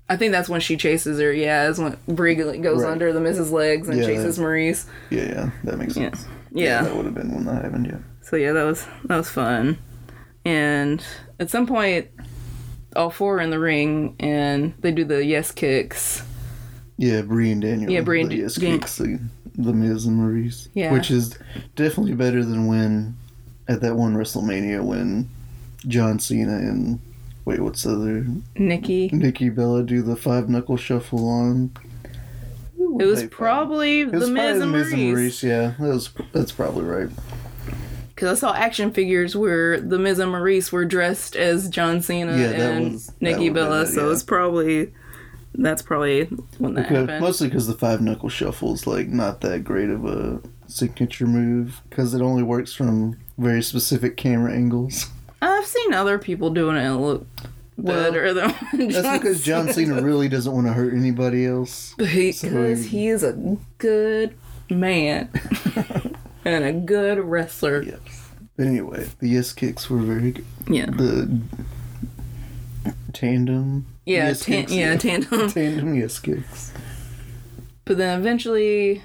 [0.09, 1.31] I think that's when she chases her.
[1.31, 2.91] Yeah, is when Brie goes Right.
[2.91, 4.85] under the Miz's legs and Yeah, chases that- Maryse.
[5.09, 6.09] Yeah, yeah, that makes Yeah.
[6.11, 6.25] sense.
[6.53, 6.83] Yeah.
[6.83, 7.85] that would have been when that happened.
[7.87, 7.99] Yeah.
[8.21, 9.77] So yeah, that was that was fun.
[10.43, 11.01] And
[11.39, 12.07] at some point,
[12.95, 16.23] all four are in the ring and they do the yes kicks.
[16.97, 17.89] Yeah, Brie and Daniel.
[17.89, 19.17] Yeah, Brie and the yes Dan- kicks the,
[19.57, 20.67] the Miz and Maryse.
[20.73, 20.91] Yeah.
[20.91, 21.37] which is
[21.77, 23.15] definitely better than when
[23.71, 25.29] at that one WrestleMania when
[25.87, 26.99] John Cena and
[27.45, 29.09] wait, what's the other Nikki.
[29.13, 31.71] Nikki Bella do the five knuckle shuffle on.
[32.99, 35.43] It was probably It was the Miz probably and the Miz and Maryse.
[35.43, 37.09] Yeah, that was that's probably right.
[38.13, 42.37] Because I saw action figures where the Miz and Maryse were dressed as John Cena
[42.37, 43.83] Yeah, and was- Nikki Bella.
[43.83, 44.91] it, So it's probably
[45.55, 46.25] that's probably
[46.59, 47.21] when that Because, happened.
[47.21, 51.81] mostly because the five knuckle shuffle is like not that great of a signature move
[51.89, 55.07] because it only works from very specific camera angles.
[55.41, 57.25] I've seen other people doing it and look
[57.77, 61.93] Well, better than That's because John Cena really doesn't want to hurt anybody else.
[61.97, 64.35] Because So- he is a good
[64.69, 65.29] man
[66.45, 67.81] and a good wrestler.
[67.81, 67.95] Yeah.
[68.57, 70.45] But anyway, the yes kicks were very good.
[70.69, 70.85] Yeah.
[70.85, 71.39] The
[73.13, 73.87] tandem.
[74.05, 75.49] Yeah, yes tan- kicks, yeah, tandem.
[75.51, 76.71] tandem yes kicks.
[77.85, 79.01] But then eventually,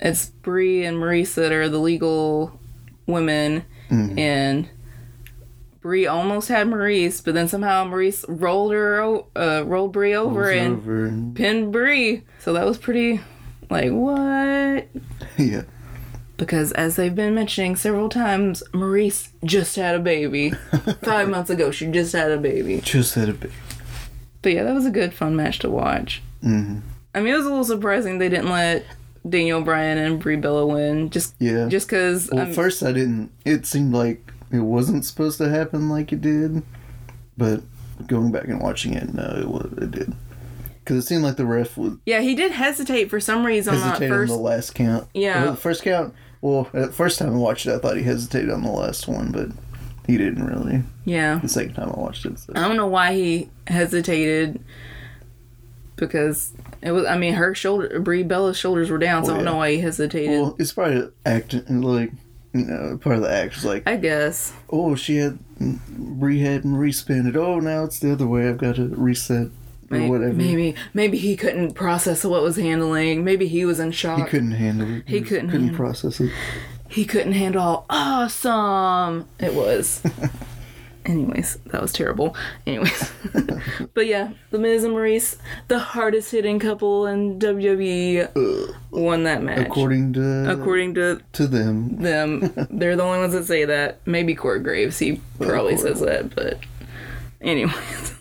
[0.00, 2.58] it's Brie and Maryse that are the legal
[3.06, 4.18] women, Mhm.
[4.18, 4.68] and
[5.80, 9.02] Brie almost had Maryse, but then somehow Maryse rolled her,
[9.36, 12.22] uh, rolled Brie over and over pinned Brie.
[12.40, 13.20] So that was pretty,
[13.70, 14.88] like what?
[15.38, 15.62] yeah.
[16.36, 20.50] Because as they've been mentioning several times, Maryse just had a baby.
[21.02, 22.80] Five months ago, she just had a baby.
[22.82, 23.50] Just had a bit.
[24.42, 26.22] But yeah, that was a good, fun match to watch.
[26.42, 26.78] hmm
[27.14, 28.84] I mean, it was a little surprising they didn't let
[29.28, 31.10] Daniel Bryan and Brie Bella win.
[31.10, 31.68] Just Yeah.
[31.68, 33.30] just because well, at first I didn't.
[33.44, 36.62] It seemed like it wasn't supposed to happen like it did,
[37.36, 37.62] but
[38.06, 39.72] going back and watching it, no, it was.
[39.78, 40.12] It did.
[40.80, 43.80] Because it seemed like the ref was yeah, he did hesitate for some reason on
[43.80, 45.08] that hesitated on the last count.
[45.14, 45.44] Yeah.
[45.44, 46.14] Well, the first count.
[46.42, 49.30] Well, the first time I watched it, I thought he hesitated on the last one,
[49.32, 49.48] but
[50.06, 50.82] he didn't really.
[51.06, 52.52] Yeah, The second time I watched it, so.
[52.54, 54.60] I don't know why he hesitated
[55.96, 56.52] because
[56.82, 57.06] it was.
[57.06, 59.52] I mean, her shoulder, Brie Bella's shoulders were down, so Oh, I don't oh, yeah.
[59.52, 60.30] know why he hesitated.
[60.30, 62.10] Well, it's probably acting like
[62.52, 64.52] you know part of the act like I guess.
[64.70, 67.36] oh she had Brie had and respin it.
[67.36, 68.48] Oh now it's the other way.
[68.48, 69.48] I've got to reset
[69.90, 70.32] or whatever.
[70.32, 73.24] Maybe maybe he couldn't process what was handling.
[73.24, 74.18] Maybe he was in shock.
[74.18, 75.04] He couldn't handle it.
[75.06, 76.30] He just couldn't couldn't handle- process it.
[76.88, 80.00] he couldn't handle how awesome it was.
[81.06, 82.34] Anyways, that was terrible.
[82.66, 83.12] Anyways,
[83.94, 85.36] but yeah, the Miz and Maryse,
[85.68, 89.66] the hardest hitting couple in WWE, won that match.
[89.66, 92.40] According to According to to them, them,
[92.70, 94.00] they're the only ones that say that.
[94.06, 96.58] Maybe Corey Graves, he probably says that, but
[97.40, 98.14] anyways.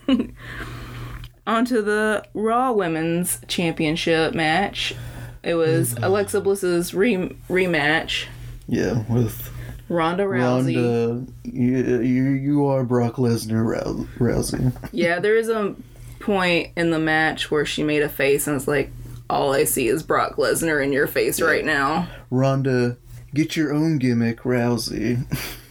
[1.45, 4.93] On to the Raw Women's Championship match.
[5.41, 6.03] It was mm-hmm.
[6.03, 8.27] Alexa Bliss's re- rematch.
[8.67, 9.52] yeah, with
[9.93, 10.75] Ronda Rousey.
[10.75, 14.73] Ronda, you, you you are Brock Lesnar Rou- Rousey.
[14.91, 15.75] Yeah, there is a
[16.19, 18.91] point in the match where she made a face and it's like,
[19.29, 22.07] all I see is Brock Lesnar in your face right now.
[22.29, 22.97] Ronda,
[23.33, 25.23] get your own gimmick, Rousey.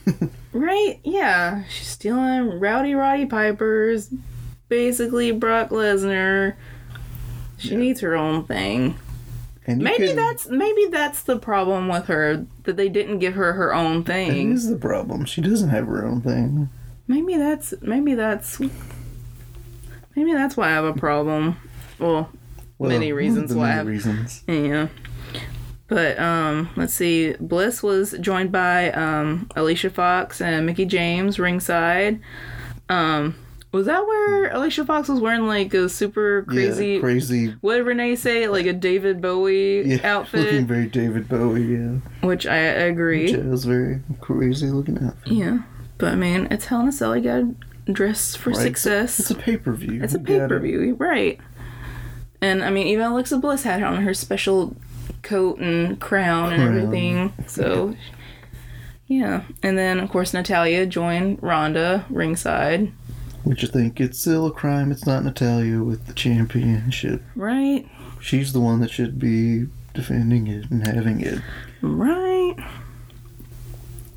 [0.53, 1.01] Right?
[1.03, 1.65] Yeah.
[1.71, 4.11] She's stealing Rowdy Roddy Piper's
[4.69, 6.57] basically Brock Lesnar.
[7.57, 8.99] She needs her own thing.
[9.67, 13.53] And Maybe can- that's maybe that's the problem with her that they didn't give her
[13.53, 14.53] her own thing.
[14.53, 15.25] is the problem.
[15.25, 16.69] She doesn't have her own thing.
[17.07, 18.59] Maybe that's maybe that's
[20.17, 21.57] maybe that's why I have a problem.
[21.99, 22.31] Well,
[22.79, 24.43] Well, Many reasons why many I've- reasons.
[24.49, 24.89] Yeah.
[25.89, 27.35] But um let's see.
[27.39, 32.19] Bliss was joined by um Alicia Fox and Mickie James ringside.
[32.89, 33.37] Um
[33.73, 34.55] was that where mm.
[34.55, 37.49] Alicia Fox was wearing like a super crazy yeah, crazy.
[37.61, 38.47] what did Renee say?
[38.47, 40.45] Like a David Bowie Yeah, outfit?
[40.45, 41.65] looking very David Bowie.
[41.75, 43.33] Yeah, which I agree.
[43.33, 45.33] which was very crazy looking outfit.
[45.33, 45.59] Yeah.
[45.99, 47.17] But I mean, it's Hell in a Cell.
[47.17, 47.55] You gotta
[47.93, 49.19] dress for Right, success.
[49.19, 50.03] It's a pay per view.
[50.03, 51.39] It's a pay per view, right?
[52.41, 54.77] And I mean, even Alexa Bliss had on her special
[55.23, 57.33] coat and crown and everything.
[57.47, 57.95] So,
[59.07, 59.43] yeah.
[59.63, 62.91] And then, of course, Natalya joined Ronda ringside,
[63.45, 64.93] Which you think it's still a crime?
[64.93, 67.23] It's not Natalya with the championship.
[67.35, 67.87] right?
[68.21, 71.41] She's the one that should be defending it and having it.
[71.81, 72.55] Right.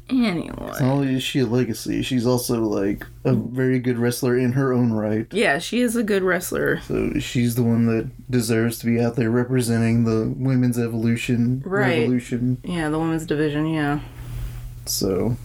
[0.07, 0.53] Anyway.
[0.59, 4.71] Not only is she a legacy, she's also like a very good wrestler in her
[4.71, 5.25] own right.
[5.31, 6.79] Yeah, she is a good wrestler.
[6.81, 12.01] So she's the one that deserves to be out there representing the women's evolution Right.
[12.01, 12.59] revolution.
[12.63, 14.01] Yeah, the women's division, yeah.
[14.85, 15.35] So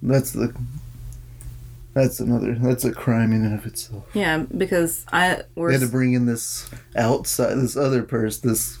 [0.00, 0.54] that's the
[1.94, 4.04] that's another that's a crime in and of itself.
[4.14, 8.78] Yeah, because I we're They had to bring in this outside this other person this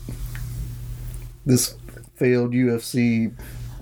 [1.46, 1.76] this
[2.16, 3.32] failed UFC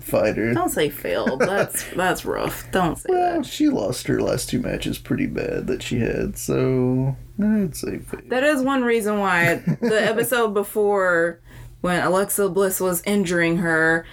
[0.01, 0.53] fighter.
[0.53, 1.41] don't say failed.
[1.41, 2.71] That's that's rough.
[2.73, 3.47] Don't say Well, that.
[3.47, 8.29] she lost her last two matches pretty bad that she had, so I'd say failed.
[8.31, 11.41] That is one reason why the episode before
[11.83, 14.05] when Alexa Bliss was injuring her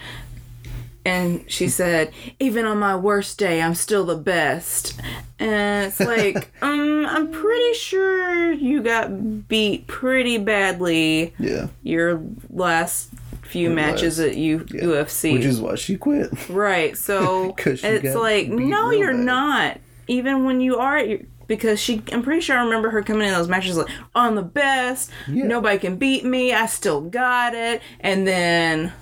[1.04, 5.00] and she said, "Even on my worst day, I'm still the best."
[5.38, 11.68] And it's like, um, I'm pretty sure you got beat pretty badly Yeah.
[11.82, 13.08] your last
[13.42, 14.82] few Her matches last- at U- yeah.
[14.82, 15.32] UFC.
[15.32, 16.30] Which is why she quit.
[16.50, 16.96] Right.
[16.96, 19.24] So she it's like, no, you're bad.
[19.24, 19.78] not.
[20.08, 23.32] Even when you are, your- because she, I'm pretty sure I remember her coming in
[23.34, 25.10] those matches like, I'm the best.
[25.26, 25.44] Yeah.
[25.46, 26.52] Nobody can beat me.
[26.52, 27.80] I still got it.
[28.00, 28.92] And then,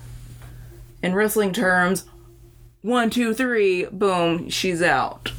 [1.03, 2.05] in wrestling terms,
[2.81, 5.31] one, two, three, boom, she's out.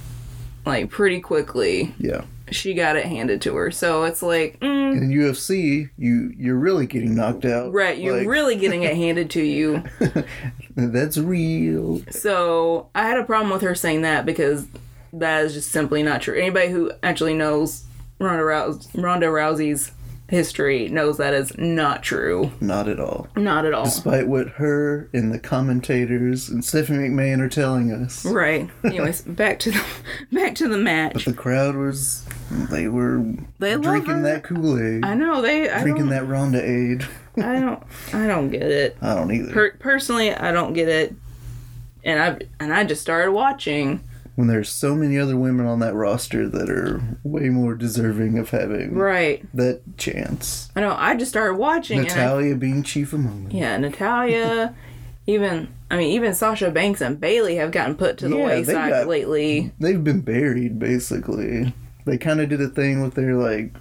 [0.67, 2.23] Like pretty quickly, Yeah.
[2.51, 3.71] she got it handed to her.
[3.71, 7.73] So it's like, mm, In UFC, you you're really getting knocked out.
[7.73, 9.83] right, you're Like, really getting it handed to you.
[10.77, 12.03] That's real.
[12.11, 14.67] So I had a problem with her saying that because
[15.13, 16.39] that is just simply not true.
[16.39, 17.85] Anybody who actually knows
[18.19, 19.91] Ronda, Rouse- Ronda Rousey's
[20.31, 22.53] history knows that is not true.
[22.61, 23.27] Not at all.
[23.37, 23.85] Not at all.
[23.85, 28.25] Despite what her and the commentators and Stephanie McMahon are telling us.
[28.25, 28.71] Right.
[28.85, 29.85] Anyways, back to the
[30.33, 31.25] back to the match.
[31.25, 32.25] The crowd was
[32.71, 33.23] they were
[33.59, 35.05] They drinking that Kool-Aid.
[35.05, 35.69] I know they.
[35.69, 37.07] I drinking that Ronda aid.
[37.37, 37.83] I don't.
[38.13, 38.97] I don't get it.
[39.03, 39.53] I don't either.
[39.53, 41.15] Per- personally, I don't get it.
[42.05, 44.03] And I and I just started watching
[44.41, 48.51] when there's so many other women on that roster that are way more deserving of
[48.51, 49.45] having Right.
[49.55, 50.71] that chance.
[50.75, 50.97] I know.
[50.99, 51.99] I just started watching.
[52.01, 53.53] and I- Natalya being chief among them.
[53.53, 54.75] yeah, Natalya.
[55.27, 58.57] even I mean, even Sasha Banks and Bayley have gotten put to the Yeah, they
[58.61, 59.73] wayside got- lately.
[59.79, 61.75] They've been buried basically.
[62.07, 63.73] They kind of did a thing with their like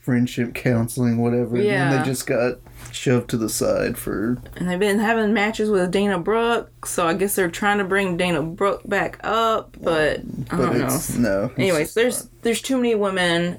[0.00, 1.56] friendship counseling, whatever.
[1.56, 1.90] And Yeah.
[1.90, 2.58] then they just got
[2.92, 7.14] shoved to the side for And they've been having matches with Dana Brooke, so I
[7.14, 11.46] guess they're trying to bring Dana Brooke back up, but I but don't know.
[11.46, 11.52] no.
[11.56, 13.58] Anyways, there's there's too many women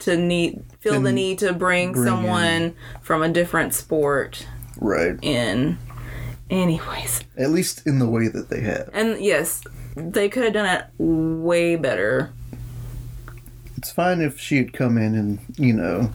[0.00, 4.46] to need feel the need to bring, bring someone from a different sport
[4.78, 5.18] right.
[5.22, 5.78] in.
[6.48, 8.90] Anyways, At least in the way that they have.
[8.92, 9.62] and yes,
[9.94, 12.32] they could have done it way better.
[13.76, 16.12] It's fine if she had come in and, you know,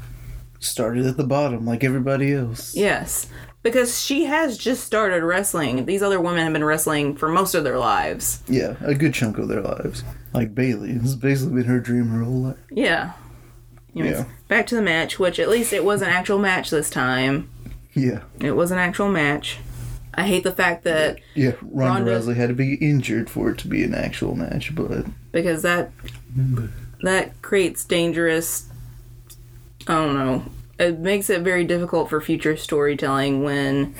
[0.66, 2.76] started at the bottom like everybody else.
[2.76, 3.28] Yes,
[3.64, 5.86] because she has just started wrestling.
[5.86, 8.44] These other women have been wrestling for most of their lives.
[8.48, 10.04] Yeah, a good chunk of their lives.
[10.34, 10.92] Like Bayley.
[10.92, 12.58] It's basically been her dream her whole life.
[12.70, 13.14] Yeah.
[13.96, 14.26] Anyways, Yeah.
[14.50, 17.50] Back to the match, which at least it was an actual match this time.
[17.94, 18.22] Yeah.
[18.42, 19.58] It was an actual match.
[20.14, 23.58] I hate the fact that Yeah, Ronda, Ronda- Rousey had to be injured for it
[23.60, 25.92] to be an actual match, but because that
[27.02, 28.70] that creates dangerous
[29.88, 30.44] I don't know.
[30.78, 33.96] It makes it very difficult for future storytelling when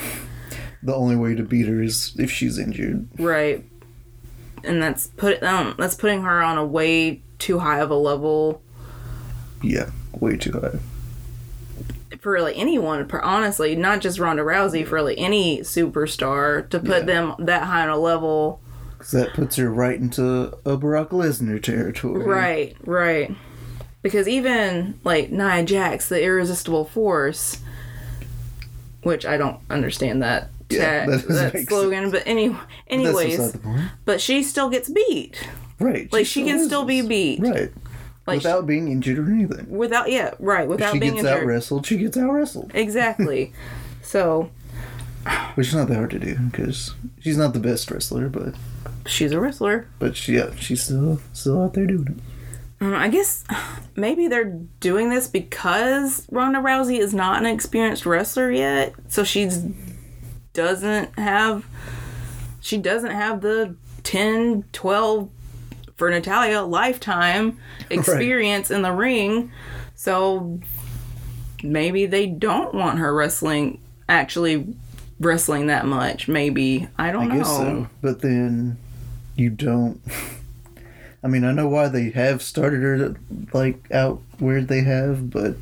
[0.84, 3.08] the only way to beat her is if she's injured.
[3.18, 3.64] right
[4.64, 8.62] and that's put um, that's putting her on a way too high of a level
[9.62, 10.80] Yeah, way too high.
[12.20, 17.06] for really anyone honestly not just Ronda Rousey for really any superstar to put Yeah.
[17.06, 18.60] them that high on a level
[18.98, 22.24] Because that puts her right into a Brock Lesnar territory.
[22.26, 23.34] right right
[24.06, 27.58] because even like Nia Jax the irresistible force
[29.02, 33.52] which I don't understand that Yeah, that that make slogan but any But That's anyways
[33.58, 33.82] point.
[34.06, 35.48] but she still gets beat
[35.80, 36.12] Right.
[36.14, 37.72] like she can still be beat Right.
[38.28, 39.70] like Without being injured or anything.
[39.70, 41.26] without yeah right without she being injured.
[41.26, 42.72] She gets out wrestled, she gets out wrestled.
[42.74, 43.54] exactly
[44.04, 44.50] so
[45.56, 48.54] Which is not that hard to do because she's not the best wrestler, but
[49.08, 52.35] she's a wrestler but she, yeah, she's still still out there doing it.
[52.82, 53.44] Um, I guess
[53.96, 59.50] maybe they're doing this because Ronda Rousey is not an experienced wrestler yet, so she
[60.54, 61.66] doesn't have
[62.60, 65.30] she doesn't have the 10, 12
[65.98, 67.60] for Natalya lifetime
[67.90, 69.52] experience in the ring.
[69.96, 70.60] So
[71.64, 74.76] maybe they don't want her wrestling actually
[75.20, 76.28] wrestling that much.
[76.28, 77.40] Maybe I don't I know.
[77.40, 77.88] guess so.
[78.02, 78.78] But then
[79.36, 80.02] you don't.
[81.26, 83.16] I mean, I know why they have started her
[83.52, 85.56] like out where they have, but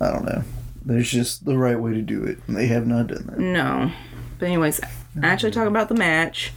[0.00, 0.42] I don't know.
[0.84, 3.38] There's just the right way to do it, and they have not done that.
[3.38, 3.92] No.
[4.40, 4.80] But anyways,
[5.22, 6.52] actually talk about the match.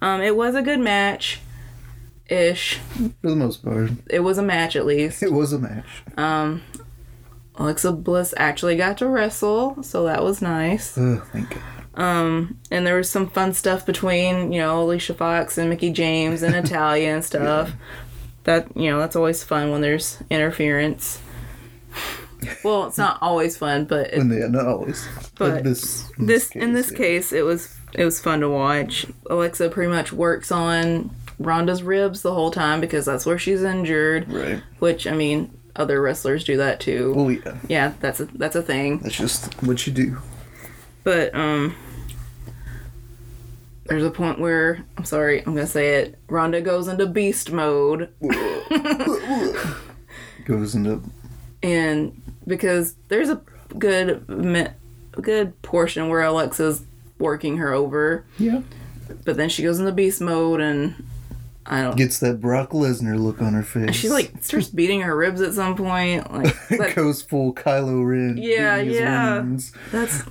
[0.00, 1.40] Um, it was a good match.
[2.30, 2.78] Ish.
[3.20, 5.22] For the most part, It was a match at least.
[5.22, 5.84] it was a match.
[6.16, 6.62] Um,
[7.56, 10.96] Alexa Bliss actually got to wrestle, so that was nice.
[10.96, 11.81] Ugh, thank God.
[11.94, 16.42] Um, and there was some fun stuff between, you know, Alicia Fox and Mickie James
[16.42, 17.72] and Natalya and stuff.
[18.44, 21.20] That you know, that's always fun when there's interference.
[22.64, 25.06] Well, it's not always fun, but it, When they not always,
[25.38, 26.98] But this this in this yeah.
[26.98, 32.22] case it was it was fun to watch alexa pretty much works on ronda's ribs
[32.22, 34.62] the whole time because that's where she's injured right?
[34.78, 38.62] which i mean other wrestlers do that too Oh yeah, yeah that's a that's a
[38.62, 40.18] thing that's just what you do.
[41.04, 41.74] But um
[43.86, 48.08] there's a point where i'm sorry i'm gonna say it ronda goes into beast mode
[50.44, 51.02] Goes into
[51.62, 53.40] and because there's a
[53.78, 54.26] good
[55.12, 56.84] good portion where alexa's
[57.18, 58.62] working her over yeah,
[59.24, 61.06] but then she goes into beast mode and
[61.66, 63.94] i don't gets that Brock Lesnar look on her face.
[63.94, 66.28] She like starts beating her ribs at some point.
[66.32, 68.36] Like that, goes full Kylo Ren.
[68.36, 69.46] Yeah, yeah.
[69.92, 70.24] that's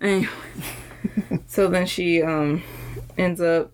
[0.00, 0.28] anyway.
[1.46, 2.62] so then she um
[3.18, 3.70] ends up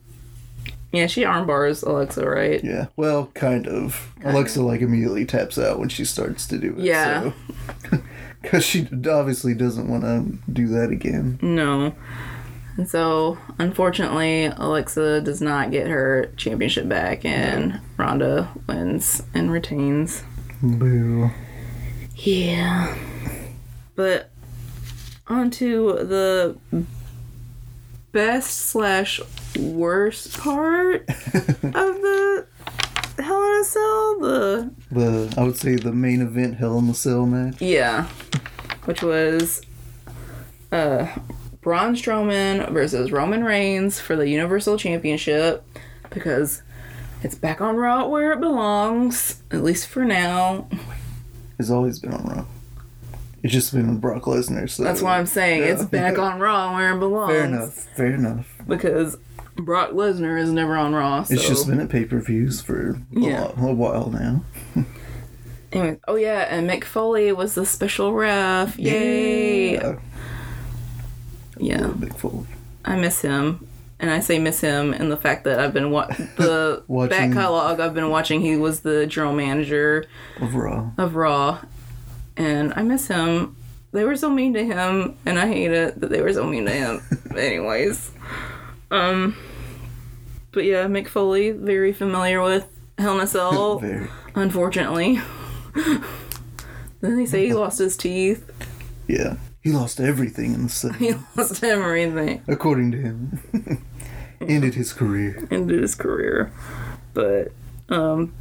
[0.92, 4.12] yeah she armbars Alexa right Yeah, well, kind of.
[4.24, 6.84] Alexa like immediately taps out when she starts to do it.
[6.84, 7.32] Yeah.
[8.42, 11.38] Because she obviously doesn't want to do that again.
[11.42, 11.94] no
[12.76, 20.22] and so unfortunately Alexa does not get her championship back and Ronda wins and retains
[20.62, 21.30] Boo.
[22.16, 22.96] yeah
[23.98, 24.30] but
[25.26, 26.56] on to the
[28.12, 29.20] best slash
[29.58, 31.10] worst part of
[31.64, 32.46] the
[33.18, 34.20] Hell in a Cell.
[34.20, 37.60] The The I would say the main event Hell in the Cell match.
[37.60, 38.06] yeah,
[38.84, 39.62] which was
[40.70, 41.08] uh
[41.60, 45.64] Braun Strowman versus Roman Reigns for the Universal Championship
[46.10, 46.62] because
[47.24, 50.68] it's back on Raw where it belongs, at least for now.
[51.58, 52.44] It's always been on Raw.
[53.48, 54.68] It's just been Brock Lesnar.
[54.68, 57.32] So That's why I'm saying it's back on Raw where it belongs.
[57.32, 57.74] Fair enough.
[57.96, 58.46] Fair enough.
[58.66, 59.16] Because
[59.56, 61.22] Brock Lesnar is never on Raw.
[61.22, 61.34] So.
[61.34, 63.42] It's just been at pay per views for a, Yeah.
[63.44, 64.44] lot, a while now.
[65.70, 68.78] Anyway, oh yeah, and Mick Foley was the special ref.
[68.78, 69.74] Yay!
[69.74, 69.98] Yeah.
[71.58, 72.46] Yeah, Big Foley.
[72.86, 73.66] I miss him.
[74.00, 77.32] And I say miss him in the fact that I've been wa- the Watching- back
[77.32, 78.40] catalog I've been watching.
[78.40, 80.06] He was the general manager
[80.40, 80.90] Of Raw.
[80.96, 81.58] of Raw,
[82.38, 83.56] and I miss him.
[83.92, 86.64] They were so mean to him, and I hate it that they were so mean
[86.66, 87.02] to him.
[87.36, 88.10] Anyways,
[88.90, 89.36] um,
[90.52, 92.66] but yeah, Mick Foley, very familiar with
[92.98, 93.82] Hell in a Cell,
[94.34, 95.20] unfortunately.
[97.00, 98.50] then they say he lost his teeth.
[99.06, 99.36] Yeah.
[99.62, 102.42] He lost everything in the He lost everything.
[102.46, 103.84] according to him.
[104.40, 105.46] Ended his career.
[105.50, 106.52] ended his career.
[107.12, 107.52] But
[107.88, 108.32] um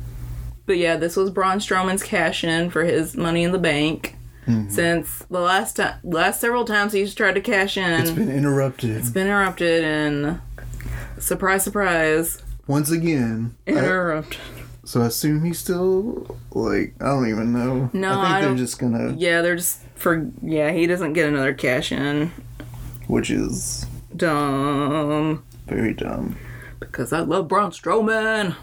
[0.68, 4.14] but yeah, this was Braun Strowman's cash in for his money in the bank.
[4.46, 4.70] Mm-hmm.
[4.70, 8.92] Since the last time last several times he's tried to cash in It's been interrupted.
[8.96, 10.40] it's been interrupted and
[11.20, 14.40] surprise surprise Once again, I- interrupted.
[14.86, 17.90] so I assume he's still, like, I don't even know.
[17.92, 21.28] No, I think I they're just gonna, yeah, they're just for yeah, he doesn't get
[21.28, 22.32] another cash in.
[23.08, 25.44] which is Dumb.
[25.66, 26.38] very dumb.
[26.80, 28.56] Because I love Braun Strowman.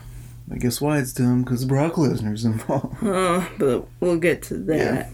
[0.51, 3.03] I guess why it's dumb, because Brock Lesnar's involved.
[3.03, 5.11] Uh, but we'll get to that.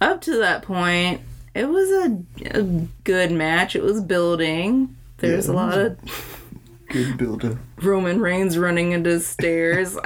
[0.00, 1.20] Up to that point,
[1.54, 2.62] it was a, a
[3.04, 3.74] good match.
[3.76, 4.94] It was building.
[5.18, 5.98] There's Yeah, a lot of
[6.88, 7.58] Good builder.
[7.82, 9.96] Roman Reigns running into stairs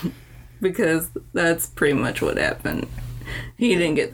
[0.60, 2.86] because that's pretty much what happened.
[3.56, 4.12] He didn't get.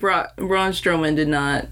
[0.00, 1.68] Bra- Braun Strowman did not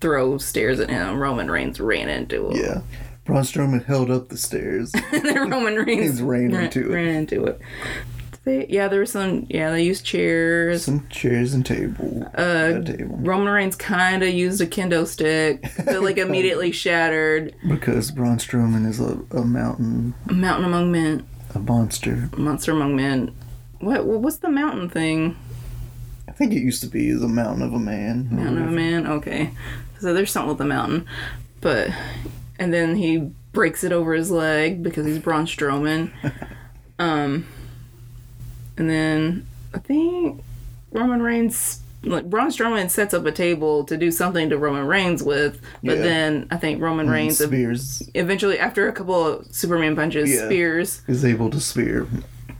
[0.00, 1.18] throw stairs at him.
[1.18, 2.56] Roman Reigns ran into him.
[2.56, 2.80] Yeah.
[3.24, 4.92] Braun Strowman held up the stairs.
[5.10, 6.94] then Roman Reigns ran ran, into it.
[6.94, 7.60] ran into it.
[8.44, 9.46] They, yeah, there was some.
[9.48, 10.84] Yeah, they used chairs.
[10.84, 12.30] Some chairs and table.
[12.36, 13.16] Uh, a table.
[13.16, 17.54] Roman Reigns kind of used a kendo stick that like immediately shattered.
[17.66, 22.28] Because Braun Strowman is a, a mountain, Mountain among men, a monster.
[22.36, 23.34] monster among men.
[23.78, 25.36] What what what's the mountain thing?
[26.28, 28.28] I think it used to be the mountain of a man.
[28.30, 29.06] Mountain of a man.
[29.06, 29.52] Okay,
[30.00, 31.06] so there's something with the mountain,
[31.62, 31.88] but
[32.58, 36.10] and then he breaks it over his leg because he's Braun Strowman.
[36.98, 37.46] um,
[38.76, 40.42] and then I think
[40.90, 41.80] Roman Reigns.
[42.06, 45.96] Like Braun Strowman sets up a table to do something to Roman Reigns with, but
[45.96, 46.02] Yeah.
[46.02, 50.44] then I think Roman And Reigns Spears eventually after a couple of superman punches Yeah.
[50.44, 52.06] spears is able to spear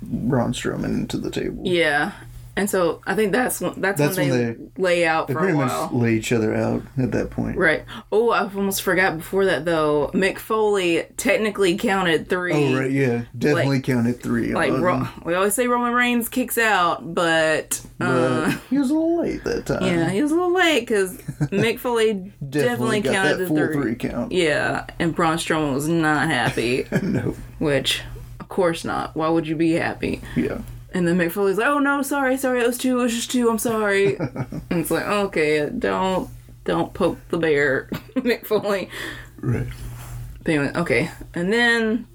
[0.00, 1.60] Braun Strowman into the table.
[1.66, 2.12] yeah
[2.56, 5.40] and so i think that's when that's, That's when, they when lay out They for
[5.40, 7.56] pretty much lay each other out at that point.
[7.56, 12.90] right oh i almost forgot before that though mick foley technically counted three Oh right,
[12.90, 14.54] yeah, definitely counted three.
[14.54, 18.94] like Ro- we always say roman reigns kicks out but but uh he was a
[18.94, 19.82] little late that time.
[19.84, 21.16] yeah he was a little late because
[21.50, 23.72] mick foley definitely, got counted the three.
[23.74, 24.30] three count.
[24.32, 28.02] yeah and braun strowman was not happy no, which
[28.40, 30.60] of course not why would you be happy yeah,
[30.94, 33.30] And then Mick Foley's like, "Oh no, sorry, sorry, it was two, it was just
[33.30, 33.50] two.
[33.50, 36.30] I'm sorry." and it's like, "Okay, don't,
[36.64, 38.88] don't poke the bear, McFoley."
[39.40, 39.66] right.
[40.44, 41.10] But anyway, okay.
[41.34, 42.06] And then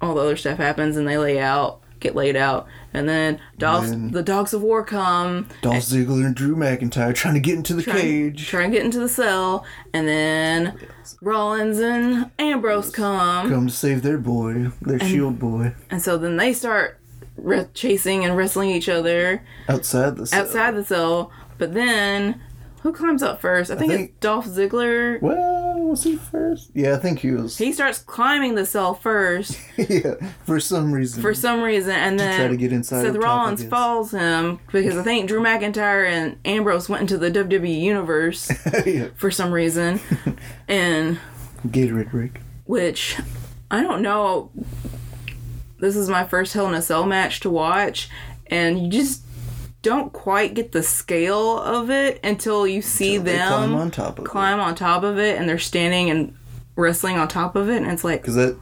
[0.00, 3.90] all the other stuff happens, and they lay out, get laid out, and then dogs,
[3.90, 7.74] then- the dogs of war come, Dolph Ziggler and Drew McIntyre trying to get into
[7.74, 8.48] the cage.
[8.48, 10.76] trying to get into the cell, and then
[11.20, 16.38] Rollins and Ambrose come, Come to save their boy, their shield boy, and so then
[16.38, 16.99] they start
[17.42, 19.42] re- chasing and wrestling each other.
[19.68, 20.40] outside the cell.
[20.42, 21.30] outside the cell.
[21.58, 22.40] But then,
[22.82, 23.70] who climbs up first?
[23.70, 25.20] I think, think- it's Dolph Ziggler.
[25.20, 26.70] Well, was he first?
[26.74, 27.58] Yeah, I think he was.
[27.58, 30.14] He starts climbing the cell first yeah,
[30.44, 31.20] for some reason.
[31.20, 33.70] for some reason, and then try to get inside Seth top, I Rollins guess.
[33.70, 38.50] follows him because I think Drew McIntyre and Ambrose went into the WWE universe
[38.86, 40.00] yeah, for some reason,
[40.68, 41.18] and
[41.66, 43.16] Gatorade Rick, which
[43.70, 44.50] I don't know.
[45.80, 48.08] This is my first Hell in a Cell match to watch,
[48.46, 49.22] and you just
[49.82, 54.18] don't quite get the scale of it until you see They them climb on top
[54.18, 56.36] of climb on top of it and they're standing and
[56.76, 58.58] wrestling on top of it and it's like Because that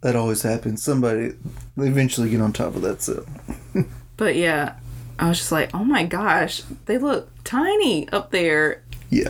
[0.00, 0.82] that always happens.
[0.82, 1.34] Somebody
[1.76, 3.26] they eventually get on top of that cell.
[4.16, 4.76] but yeah
[5.18, 9.28] i was just like oh my gosh they look tiny up there Yeah,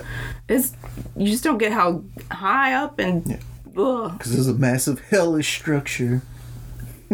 [0.49, 0.75] it's
[1.17, 3.37] you just don't get how high up and Yeah.
[3.65, 6.23] because there's a massive hellish structure.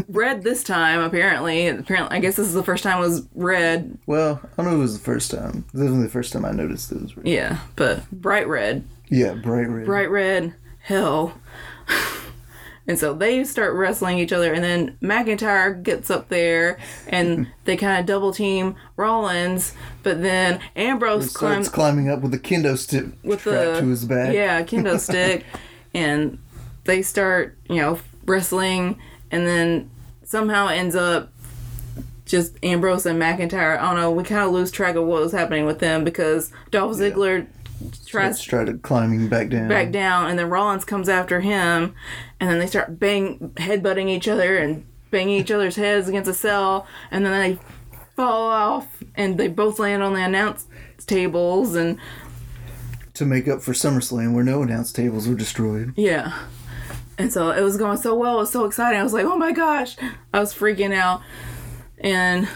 [0.08, 1.66] Red this time apparently.
[1.68, 3.98] Apparently, I guess this is the first time it was red.
[4.06, 5.64] Well, I don't know if it was the first time.
[5.72, 7.26] Definitely the first time I noticed it was red.
[7.26, 9.86] Yeah, but bright red, Yeah, bright red.
[9.86, 11.34] bright red, hell.
[12.86, 17.76] And so they start wrestling each other, and then McIntyre gets up there, and they
[17.76, 19.74] kind of double team Rollins.
[20.02, 24.06] But then Ambrose Starts climbs climbing up with a kendo stick with the to his
[24.06, 24.32] back.
[24.32, 25.44] Yeah, kendo stick,
[25.92, 26.38] and
[26.84, 28.98] they start you know wrestling,
[29.30, 29.90] and then
[30.24, 31.32] somehow ends up
[32.26, 33.78] just Ambrose and McIntyre.
[33.78, 34.10] I don't know.
[34.10, 37.46] We kind of lose track of what was happening with them because Dolph Ziggler
[38.06, 39.68] tries Started climbing back down.
[39.68, 41.94] back down, and then Rollins comes after him,
[42.40, 46.34] and then they start bang headbutting each other and banging each other's heads against a
[46.34, 47.58] cell, and then they
[48.16, 50.66] fall off, and they both land on the announce
[51.06, 51.98] tables, and
[53.14, 55.94] to make up for SummerSlam, where no announce tables were destroyed.
[55.96, 56.36] yeah.
[57.18, 58.36] And so it was going so well.
[58.36, 59.00] It was so exciting.
[59.00, 59.96] I was like, oh my gosh.
[60.32, 61.20] I was freaking out.
[61.98, 62.48] And,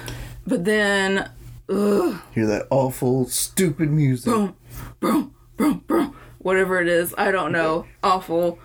[0.46, 1.28] but then,
[1.68, 4.26] ugh, Hear that awful, stupid music.
[4.32, 4.54] boom,
[5.00, 6.16] boom, boom, boom.
[6.38, 7.86] Whatever it is, I don't know.
[8.04, 8.58] Awful.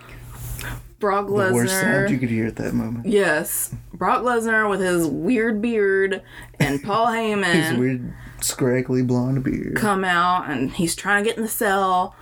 [0.99, 2.19] Brock the worst sound you Lesnar.
[2.19, 3.05] could hear at that moment.
[3.05, 3.73] Yes.
[3.93, 6.23] Brock Lesnar with his weird beard
[6.59, 7.53] and Paul Heyman.
[7.69, 9.75] His weird, scraggly blonde beard.
[9.75, 12.15] come out and he's trying to get in the cell.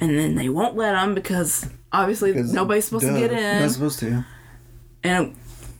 [0.00, 3.62] And then they won't let him because obviously nobody's supposed duh, to get in.
[3.62, 4.24] Not supposed to.
[5.02, 5.36] And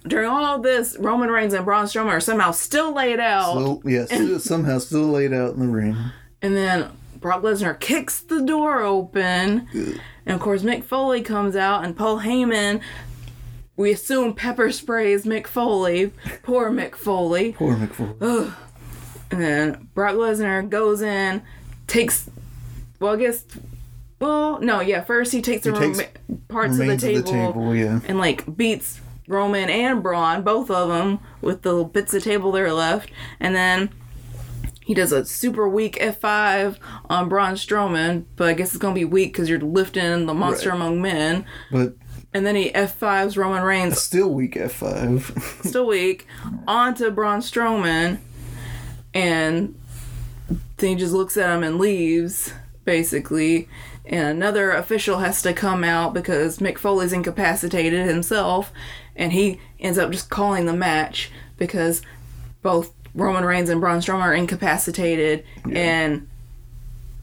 [0.06, 3.52] during all of this, Roman Reigns and Braun Strowman are somehow still laid out.
[3.52, 5.96] Still, yeah, still, somehow still laid out in the ring.
[6.42, 9.68] And then Brock Lesnar kicks the door open.
[9.72, 12.80] And of course, Mick Foley comes out, and Paul Heyman,
[13.76, 16.12] we assume pepper sprays Mick Foley.
[16.42, 17.52] Poor Mick Foley.
[17.52, 18.54] Poor McFall.
[19.30, 21.42] And then Brock Lesnar goes in,
[21.86, 22.30] takes,
[23.00, 23.44] well, I guess,
[24.20, 26.00] well, no, yeah, first he takes the takes
[26.48, 28.00] parts of the table, of the table, yeah.
[28.08, 32.62] and like beats Roman and Braun, both of them, with the bits of table that
[32.62, 33.10] are left.
[33.40, 33.90] And then
[34.80, 36.76] he does a super weak F5
[37.10, 40.70] on Braun Strowman, but I guess it's gonna be weak because you're lifting the monster
[40.70, 40.76] Right.
[40.76, 41.44] among men.
[41.72, 41.94] But
[42.32, 45.64] And then he F5s Roman Reigns, still weak F5.
[45.66, 46.26] still weak,
[46.68, 48.18] onto Braun Strowman,
[49.12, 49.74] and
[50.76, 52.52] then he just looks at him and leaves,
[52.84, 53.68] basically.
[54.06, 58.72] And another official has to come out because Mick Foley's incapacitated himself,
[59.16, 62.02] and he ends up just calling the match because
[62.62, 66.28] both Roman Reigns and Braun Strowman are incapacitated, and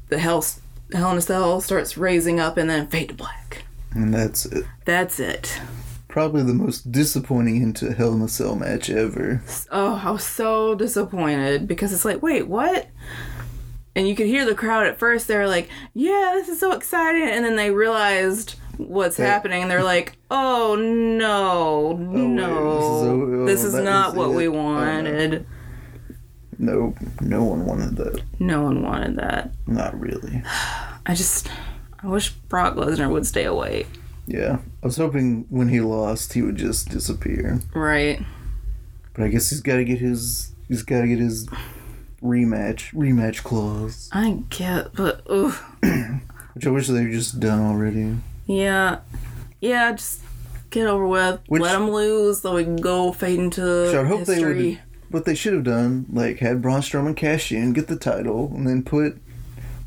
[0.09, 0.43] the Hell,
[0.91, 3.63] Hell in a Cell starts raising up, and then fade to black.
[3.93, 4.65] and that's it.
[4.86, 5.61] That's it.
[6.09, 9.41] Probably the most disappointing into Hell in a Cell match ever.
[9.71, 12.88] Oh, I was so disappointed because it's like, wait, what?
[13.96, 15.28] And you could hear the crowd at first.
[15.28, 19.62] They're like, "Yeah, this is so exciting," and then they realized what's happening.
[19.62, 24.32] And they're like, "Oh no, oh, no, this is- oh, this is, oh, not what
[24.32, 24.48] we it.
[24.48, 24.64] Oh, no.
[24.64, 25.46] wanted."
[26.60, 28.22] No, no one wanted that.
[28.39, 29.52] No one wanted that.
[29.68, 30.41] Not really.
[31.06, 31.50] I just,
[32.02, 33.86] I wish Brock Lesnar would stay away.
[34.28, 37.60] Yeah, I was hoping when he lost, he would just disappear.
[37.74, 38.22] Right?
[39.14, 40.52] But I guess he's got to get his.
[40.70, 41.48] He's got to get his
[42.24, 45.53] rematch rematch clause, I get, but ugh.
[46.53, 48.15] which I wish they were just done already.
[48.47, 48.99] Yeah,
[49.61, 50.21] yeah, just
[50.69, 51.39] get over with.
[51.47, 54.80] Which- Let them lose so we can go fade into So I hope they would.
[55.09, 58.65] What they should have done, like, had Braun Strowman cash in, get the title, and
[58.67, 59.17] then put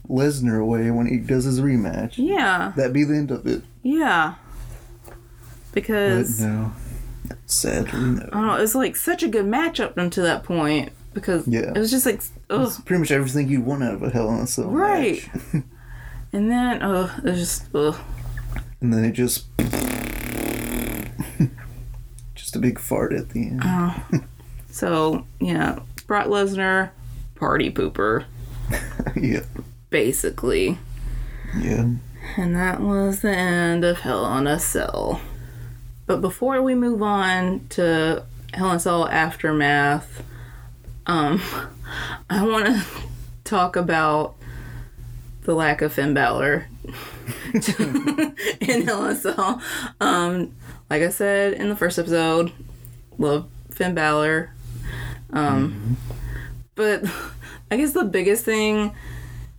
[0.09, 2.13] Lesnar away when he does his rematch.
[2.17, 3.63] Yeah, That'd be the end of it.
[3.83, 4.35] yeah.
[5.05, 5.15] But
[5.83, 6.73] Because no,
[7.45, 8.23] sadly no.
[8.33, 10.91] I don't know, it was like such a good match up until that point.
[11.17, 11.73] Because Yeah.
[11.75, 12.67] it was just like, ugh.
[12.67, 15.27] It's pretty much everything you want out of a Hell in a Cell Right.
[16.33, 17.97] And then, oh, it was just, ugh.
[18.83, 19.47] and then it just.
[22.35, 23.63] just a big fart at the end.
[23.63, 24.19] Uh-huh.
[24.69, 26.91] So, yeah, Brock Lesnar,
[27.37, 28.27] party pooper,
[29.17, 29.41] yeah.
[29.89, 30.77] basically.
[31.59, 31.93] Yeah.
[32.37, 35.23] And that was the end of Hell in a Cell.
[36.05, 40.23] But before we move on to Hell in a Cell Aftermath,
[41.07, 41.41] um,
[42.31, 42.85] I want to
[43.45, 44.35] talk about
[45.43, 46.67] the lack of Finn Balor
[48.61, 49.63] in Hell in a Cell.
[50.01, 50.53] Um,
[50.91, 52.53] like I said in the first episode,
[53.19, 54.51] love Finn Balor.
[55.33, 55.97] Um,
[56.75, 57.05] But
[57.71, 58.93] I guess the biggest thing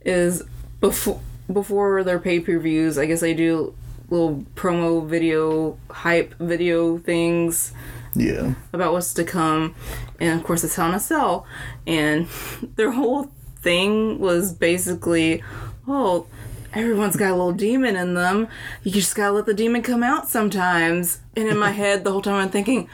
[0.04, 0.42] is
[0.80, 1.20] before
[1.52, 3.74] before their pay per views, I guess they do
[4.10, 7.72] little promo video, hype video things
[8.14, 8.54] Yeah.
[8.72, 9.74] about what's to come,
[10.18, 11.46] and of course it's Hell in a Cell,
[11.86, 12.26] and
[12.76, 15.42] their whole thing was basically,
[15.86, 16.26] oh,
[16.72, 18.48] everyone's got a little demon in them.
[18.82, 21.20] You just gotta let the demon come out sometimes.
[21.36, 22.88] And in my head, the whole time I'm thinking,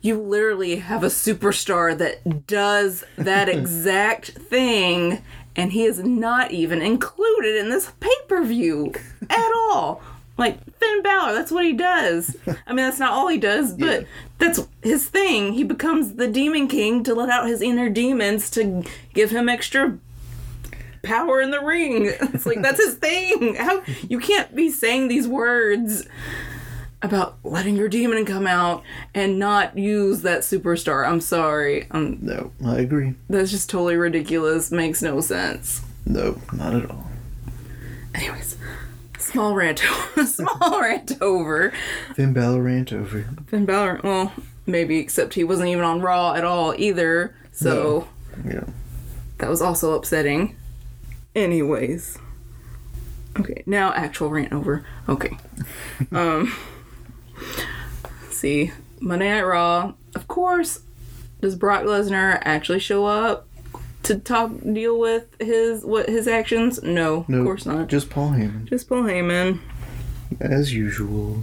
[0.00, 5.22] you literally have a superstar that does that exact thing,
[5.56, 8.92] and he is not even included in this pay per view
[9.28, 10.02] at all.
[10.38, 12.36] Like Finn Balor, that's what he does.
[12.46, 14.06] I mean, that's not all he does, but Yeah.
[14.38, 15.52] that's his thing.
[15.54, 18.84] He becomes the Demon King to let out his inner demons to
[19.14, 19.98] give him extra
[21.02, 22.12] power in the ring.
[22.20, 23.56] It's like that's his thing.
[23.56, 26.06] How you can't be saying these words
[27.02, 28.82] about letting your demon come out
[29.14, 31.06] and not use that superstar.
[31.08, 31.86] I'm sorry.
[31.90, 33.14] Um, No, I agree.
[33.28, 34.70] that's just totally ridiculous.
[34.70, 35.82] Makes no sense.
[36.06, 37.08] No, not at all.
[38.14, 38.56] Anyways,
[39.30, 39.78] small rant.
[40.26, 41.72] small rant over.
[42.14, 43.22] Finn Balor rant over.
[43.46, 44.00] Finn Balor.
[44.04, 44.32] Well,
[44.66, 47.34] maybe except he wasn't even on Raw at all either.
[47.52, 48.08] So
[48.44, 48.64] Yeah.
[49.38, 50.56] that was also upsetting.
[51.34, 52.18] Anyways.
[53.38, 54.84] Okay, now actual rant over.
[55.08, 55.36] Okay.
[56.12, 56.52] um
[58.30, 58.72] see.
[59.00, 59.94] Monday Night Raw.
[60.14, 60.80] Of course,
[61.40, 63.47] does Brock Lesnar actually show up
[64.08, 66.82] to talk deal with his what his actions?
[66.82, 67.88] No, No, of course not.
[67.88, 69.60] Just Paul Heyman, Just Paul Heyman.
[70.40, 71.42] as usual.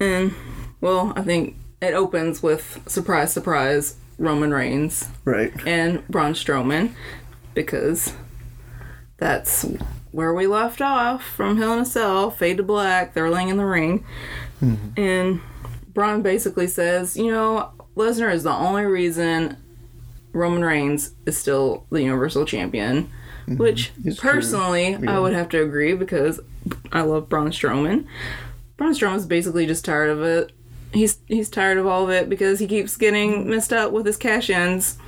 [0.00, 0.34] And
[0.80, 5.52] well, I think it opens with surprise surprise Roman Reigns Right.
[5.66, 6.92] and Braun Strowman
[7.54, 8.12] because
[9.18, 9.66] that's
[10.12, 13.14] where we left off from Hell in a Cell, Fade to Black.
[13.14, 14.04] They're laying in the ring,
[14.62, 14.88] mm-hmm.
[15.00, 15.40] and
[15.92, 19.56] Braun basically says, "You know, Lesnar is the only reason
[20.32, 23.10] Roman Reigns is still the Universal Champion."
[23.46, 23.56] Mm-hmm.
[23.56, 26.40] Which It's personally, I would have to agree because
[26.92, 28.06] I love Braun Strowman.
[28.76, 30.52] Braun Strowman's basically just tired of it.
[30.92, 34.16] He's he's tired of all of it because he keeps getting messed up with his
[34.16, 34.98] cash-ins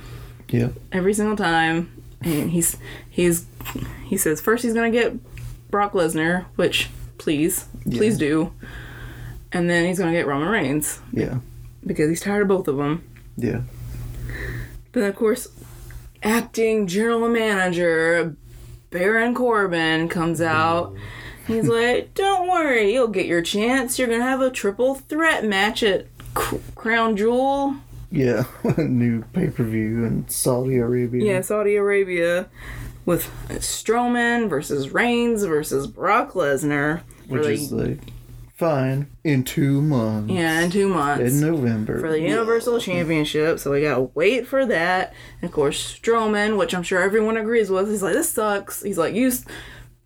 [0.49, 0.69] Yeah.
[0.91, 1.89] every single time.
[2.21, 2.77] And he's
[3.09, 3.45] he's
[4.05, 5.13] he says first he's gonna get
[5.69, 8.51] Brock Lesnar, which please please do,
[9.51, 11.39] and then he's gonna get Roman Reigns Yeah.
[11.85, 13.03] because he's tired of both of them.
[13.37, 13.61] Yeah.
[14.93, 15.49] But of course,
[16.23, 18.35] acting general manager
[18.89, 20.93] Baron Corbin comes out.
[21.47, 23.99] He's like, "Don't worry, you'll get your chance.
[23.99, 26.05] You're gonna have a triple threat match at
[26.75, 27.75] Crown Jewel."
[28.11, 28.45] Yeah.
[28.77, 31.25] New pay per view in Saudi Arabia.
[31.33, 32.47] Yeah, Saudi Arabia
[33.05, 37.01] with Strowman versus Reigns versus Brock Lesnar.
[37.27, 37.99] Which the- is like
[38.53, 40.31] fine in two months.
[40.31, 41.33] yeah, in two months.
[41.33, 41.99] In November.
[41.99, 45.13] for the Universal Championship, so we gotta wait for that.
[45.41, 48.97] And of course, Strowman, which I'm sure everyone agrees with, he's like, "This sucks." He's
[48.97, 49.31] like, "You,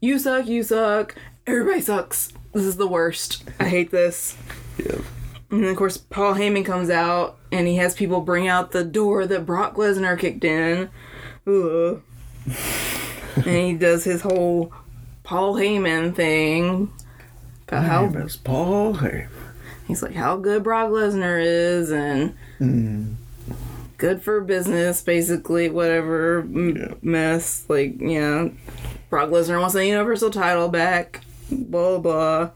[0.02, 1.16] you suck, you suck.
[1.46, 2.32] Everybody sucks.
[2.54, 3.44] This is the worst.
[3.60, 4.36] I hate this."
[4.78, 5.02] Yeah.
[5.50, 8.84] And then of course, Paul Heyman comes out and he has people bring out the
[8.84, 10.90] door that Brock Lesnar kicked in.
[11.48, 12.02] Ugh.
[13.36, 14.74] and he does his whole
[15.24, 16.92] Paul Heyman thing.
[17.68, 19.28] About My how name is Paul Heyman.
[19.88, 23.16] he's like how good Brock Lesnar is and Mm.
[23.98, 26.94] good for business, basically, whatever Yeah.
[27.02, 27.66] mess.
[27.68, 28.50] Like, yeah,
[29.10, 32.50] Brock Lesnar wants the Universal title back, blah, blah.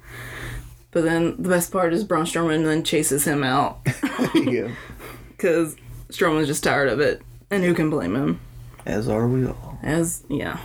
[0.92, 3.80] But then the best part is Braun Strowman then chases him out
[4.36, 4.70] yeah.
[5.30, 5.76] because
[6.10, 7.22] Strowman's just tired of it.
[7.50, 8.40] And who can blame him?
[8.86, 9.78] As are we all.
[9.84, 10.58] As, yeah.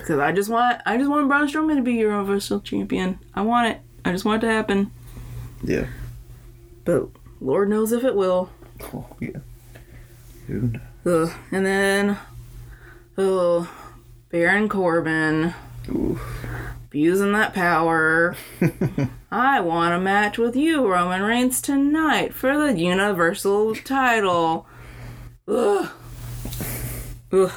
[0.00, 3.18] Because I just want, I just want Braun Strowman to be Universal Champion.
[3.34, 3.80] I want it.
[4.04, 4.90] I just want it to happen.
[5.62, 5.86] Yeah.
[6.84, 7.08] But
[7.40, 8.50] Lord knows if it will.
[8.94, 9.38] Oh, yeah.
[10.46, 11.28] Who knows?
[11.30, 11.36] Ugh.
[11.52, 12.18] And then,
[13.18, 13.70] oh,
[14.30, 15.54] Baron Corbin.
[15.88, 16.20] Oof.
[16.86, 18.36] abusing that power.
[19.30, 24.66] I want a match with you, Roman Reigns, tonight for the Universal title.
[25.46, 25.88] Ugh.
[27.32, 27.52] Ugh.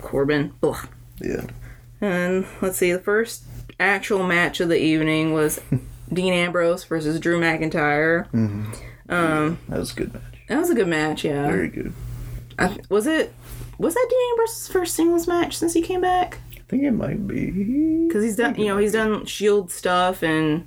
[0.00, 0.52] Corbin.
[0.62, 0.88] Ugh.
[1.20, 1.46] Yeah.
[2.00, 3.44] And let's see, the first
[3.78, 5.60] actual match of the evening was
[6.12, 8.28] Dean Ambrose versus Drew McIntyre.
[8.30, 8.72] Mm-hmm.
[9.08, 10.22] Um, that was a good match.
[10.48, 11.46] That was a good match, yeah.
[11.46, 11.92] Very good.
[12.58, 13.32] I, was it?
[13.78, 16.38] Was that Dean Ambrose's first singles match since he came back?
[16.56, 18.04] I think it might be.
[18.06, 20.66] Because he's done, you know, he's done Shield stuff and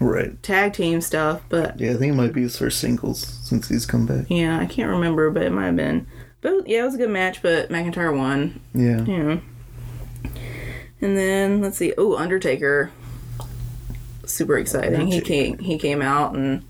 [0.00, 0.42] Right.
[0.42, 3.86] tag team stuff, but Yeah, I think it might be his first singles since he's
[3.86, 4.26] come back.
[4.28, 6.06] Yeah, I can't remember, but it might have been.
[6.40, 8.60] But yeah, it was a good match, but McIntyre won.
[8.74, 9.02] Yeah.
[9.04, 9.36] Yeah.
[11.00, 11.92] And then let's see.
[11.98, 12.90] Oh, Undertaker.
[14.24, 15.06] Super exciting.
[15.08, 16.64] He came he came out and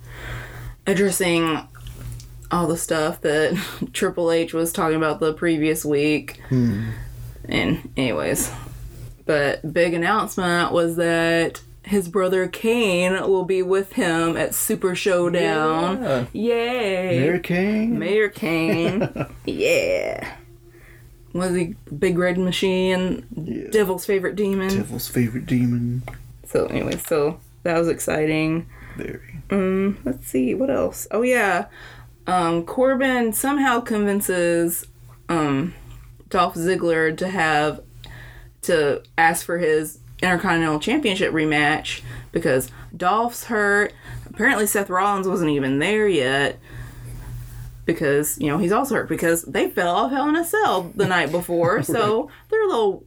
[0.87, 1.67] addressing
[2.51, 3.55] all the stuff that
[3.93, 6.41] Triple H was talking about the previous week.
[6.49, 6.91] Hmm.
[7.47, 8.51] And anyways,
[9.27, 16.03] but big announcement was that his brother Kane will be with him at Super Showdown.
[16.03, 16.27] Yeah.
[16.33, 17.21] Yay!
[17.21, 17.99] Mayor Kane.
[17.99, 19.27] Mayor Kane.
[19.45, 20.37] yeah.
[21.35, 23.69] Was he Big Red Machine, Yeah.
[23.71, 24.69] Devil's favorite demon.
[24.69, 26.03] Devil's favorite demon.
[26.47, 28.67] So anyway, so that was exciting.
[28.97, 29.41] Very.
[29.51, 31.07] Um, let's see what else.
[31.11, 31.67] Oh yeah,
[32.27, 34.87] um, Corbin somehow convinces
[35.29, 35.75] um,
[36.31, 37.81] Dolph Ziggler to have
[38.63, 42.01] to ask for his Intercontinental Championship rematch
[42.33, 43.93] because Dolph's hurt.
[44.31, 46.59] Apparently, Seth Rollins wasn't even there yet
[47.85, 51.07] because you know he's also hurt because they fell off Hell in a Cell the
[51.07, 53.05] night before, so they're a little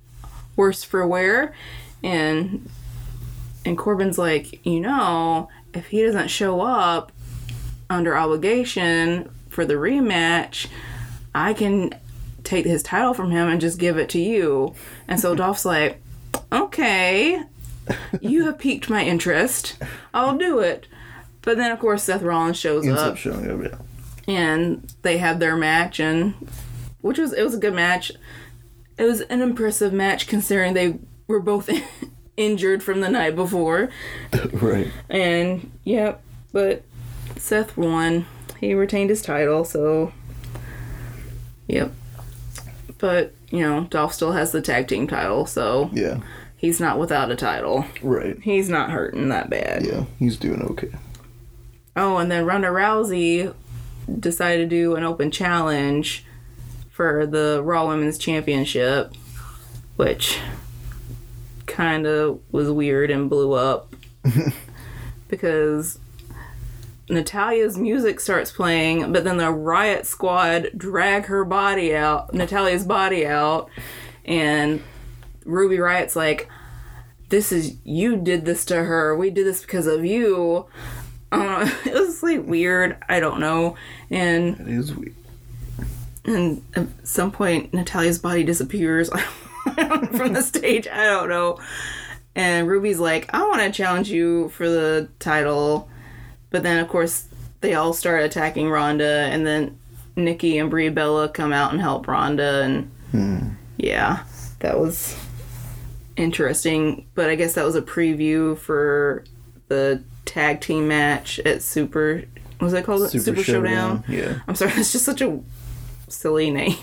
[0.56, 1.54] worse for wear.
[2.04, 2.70] And
[3.66, 7.12] and Corbin's like, you know, if he doesn't show up
[7.90, 10.68] under obligation for the rematch,
[11.34, 11.94] I can
[12.44, 14.74] take his title from him and just give it to you.
[15.08, 16.02] And so Dolph's like,
[16.52, 17.44] okay,
[18.22, 19.78] you have piqued my interest.
[20.14, 20.88] I'll do it.
[21.42, 23.78] But then, of course, Seth Rollins shows Ends up up showing up, yeah.
[24.28, 26.34] And they had their match and
[27.02, 28.12] which was it was a good match
[28.98, 30.98] it was an impressive match considering they
[31.28, 31.70] were both
[32.38, 33.90] injured from the night before
[34.54, 34.88] right.
[35.10, 36.22] and yep
[36.52, 36.84] but
[37.38, 38.26] seth won
[38.60, 40.12] he retained his title so
[41.68, 41.92] yep
[42.98, 46.20] but you know dolph still has the tag team title so Yeah.
[46.58, 48.38] he's not without a title Right.
[48.42, 50.06] he's not hurting that bad Yeah.
[50.20, 50.90] He's doing okay.
[51.96, 53.54] Oh, and then Ronda Rousey
[54.20, 56.26] decided to do an open challenge
[56.90, 59.14] for the Raw Women's Championship,
[59.96, 60.40] which
[61.66, 63.94] kind of was weird and blew up
[65.28, 66.00] because
[67.10, 73.26] Natalya's music starts playing, but then the Riot Squad drag her body out, Natalya's body
[73.26, 73.70] out,
[74.26, 74.82] and
[75.46, 76.50] Ruby Riot's like,
[77.30, 79.16] "This is you did this to her.
[79.16, 80.66] We did this because of you."
[81.32, 82.98] Uh, it was like weird.
[83.10, 83.76] I don't know.
[84.10, 85.16] And It is weird.
[86.26, 89.10] and at some point Natalya's body disappears
[89.76, 90.88] from the stage.
[90.88, 91.60] I don't know.
[92.36, 95.90] And Ruby's like, I want to challenge you for the title.
[96.52, 97.28] But then, of course,
[97.62, 99.28] they all start attacking Ronda.
[99.32, 99.78] And then
[100.16, 102.62] Nikki and Brie Bella come out and help Ronda.
[103.14, 104.24] And yeah,
[104.60, 105.18] that was
[106.16, 107.08] interesting.
[107.16, 109.24] But I guess that was a preview for
[109.68, 112.24] the tag team match at Super.
[112.60, 113.10] What was that called?
[113.10, 114.04] Super, Showdown.
[114.08, 114.40] Yeah.
[114.48, 115.40] I'm sorry, that's just such a
[116.08, 116.78] silly name.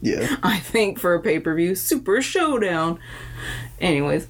[0.00, 0.36] Yeah.
[0.42, 2.98] I think for a pay per view, Super Showdown.
[3.80, 4.28] Anyways,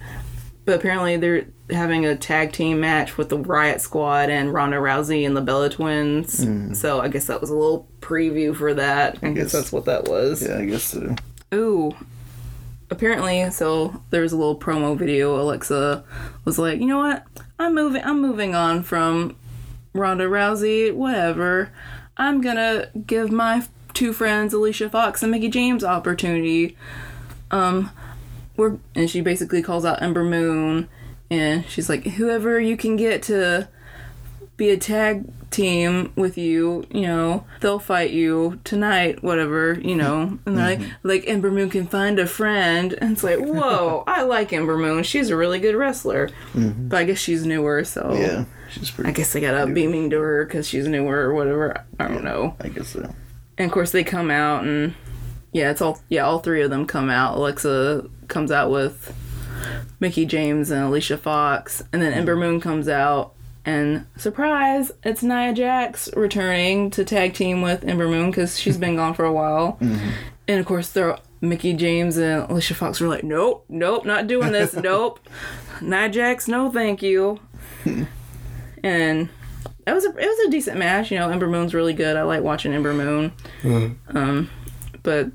[0.64, 5.26] but apparently they're having a tag team match with the Riot Squad and Ronda Rousey
[5.26, 6.44] and the Bella Twins.
[6.44, 6.74] Hmm.
[6.74, 9.18] So I guess that was a little preview for that.
[9.22, 10.46] I, guess guess- that's what that was.
[10.46, 11.14] Yeah, I guess so.
[11.54, 11.94] Ooh.
[12.94, 15.40] Apparently, so there was a little promo video.
[15.40, 16.04] Alexa
[16.44, 17.26] was like, "You know what?
[17.58, 18.04] I'm moving.
[18.04, 19.34] I'm moving on from
[19.92, 20.94] Ronda Rousey.
[20.94, 21.70] Whatever.
[22.16, 23.64] I'm gonna give my
[23.94, 26.76] two friends, Alicia Fox and Mickie James, opportunity.
[27.50, 27.90] Um,
[28.56, 30.88] we're and she basically calls out Ember Moon,
[31.28, 33.68] and she's like, whoever you can get to
[34.56, 40.38] be a tag team with you, you know, they'll fight you tonight, whatever, you know.
[40.46, 41.08] And they're like, mm-hmm.
[41.08, 45.02] like Ember Moon can find a friend, and it's like, whoa, I like Ember Moon.
[45.02, 46.88] She's a really good wrestler, mm-hmm.
[46.88, 48.44] but I guess she's newer, so Yeah.
[48.70, 49.10] She's pretty.
[49.10, 51.84] I guess they got up beaming to her because she's newer or whatever.
[52.00, 52.56] I don't know.
[52.60, 53.14] I guess so.
[53.56, 54.94] And of course they come out and
[55.52, 57.36] yeah, it's all yeah, all three of them come out.
[57.36, 59.14] Alexa comes out with
[60.00, 62.40] Mickie James and Alicia Fox, and then Ember mm.
[62.40, 63.33] Moon comes out
[63.64, 68.96] and surprise, it's Nia Jax returning to tag team with Ember Moon because she's been
[68.96, 69.78] gone for a while.
[69.80, 74.52] And of course they're Mickie James and Alicia Fox were like, nope, nope, not doing
[74.52, 75.20] this, nope.
[75.80, 77.40] Nia Jax, no, thank you.
[78.82, 79.28] and
[79.86, 81.10] it was a it was a decent match.
[81.10, 82.16] You know, Ember Moon's really good.
[82.16, 83.32] I like watching Ember Moon.
[84.08, 84.50] Um,
[85.02, 85.28] but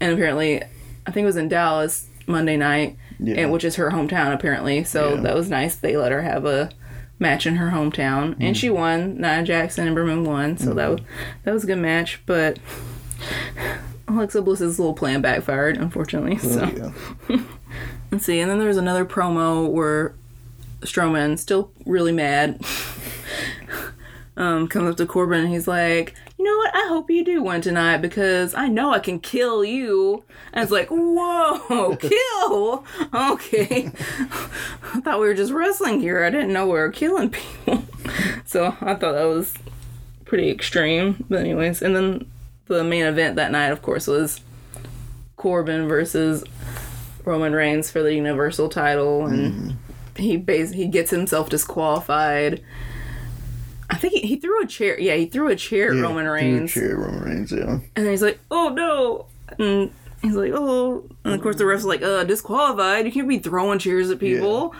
[0.00, 3.36] and apparently, I think it was in Dallas Monday night, Yeah.
[3.36, 4.84] and which is her hometown apparently.
[4.84, 5.20] So Yeah.
[5.22, 5.76] that was nice.
[5.76, 6.70] They let her have a
[7.18, 9.18] match in her hometown, and she won.
[9.20, 10.56] Nia Jackson, and Moon won.
[10.58, 11.00] So that was
[11.44, 12.20] that was a good match.
[12.26, 12.58] But
[14.08, 16.38] Alexa Bliss's little plan backfired, unfortunately.
[16.38, 16.92] So Oh,
[17.28, 17.42] yeah.
[18.12, 18.38] let's see.
[18.40, 20.14] And then there was another promo where
[20.82, 22.60] Strowman, still really mad,
[24.36, 26.74] um, comes up to Corbin and he's like, "You know what?
[26.74, 30.72] I hope you do one tonight because I know I can kill you." And it's
[30.72, 32.84] like, "Whoa, kill?
[33.12, 33.90] Okay,
[34.94, 36.24] I thought we were just wrestling here.
[36.24, 37.84] I didn't know we were killing people."
[38.46, 39.54] so I thought that was
[40.24, 41.24] pretty extreme.
[41.28, 42.30] But anyways, and then
[42.66, 44.40] the main event that night, of course, was
[45.36, 46.44] Corbin versus
[47.24, 50.22] Roman Reigns for the Universal title, and mm-hmm.
[50.22, 52.62] he bas- he gets himself disqualified.
[53.88, 54.98] I think he, he threw a chair.
[54.98, 57.64] Yeah, he threw a chair at Yeah, Roman threw a Reigns, Chair Roman Reigns, yeah.
[57.70, 59.26] and then he's like, "Oh no!"
[59.58, 59.90] And
[60.26, 63.06] He's like, oh, and of course the ref's like, uh, disqualified.
[63.06, 64.74] You can't be throwing chairs at people.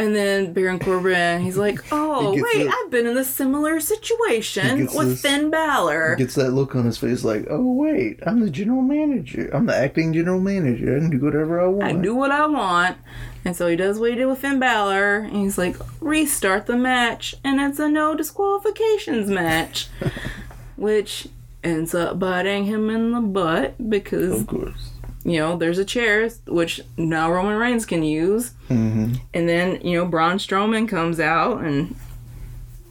[0.00, 3.80] And then Baron Corbin, he's like, oh, He wait, the- I've been in a similar
[3.80, 6.16] situation with this- Finn Balor.
[6.16, 9.50] Gets that look on his face like, oh wait, I'm the general manager.
[9.52, 10.96] I'm the acting general manager.
[10.96, 11.84] I can do whatever I want.
[11.84, 12.96] I do what I want.
[13.44, 15.16] And so he does what he did with Finn Balor.
[15.18, 17.34] And he's like, restart the match.
[17.44, 19.88] And it's a no disqualifications match.
[20.76, 21.28] which
[21.62, 24.89] ends up biting him in the butt because, Of course.
[25.24, 28.52] You know, there's a chair, which now Roman Reigns can use.
[28.68, 31.94] hmm And then, you know, Braun Strowman comes out and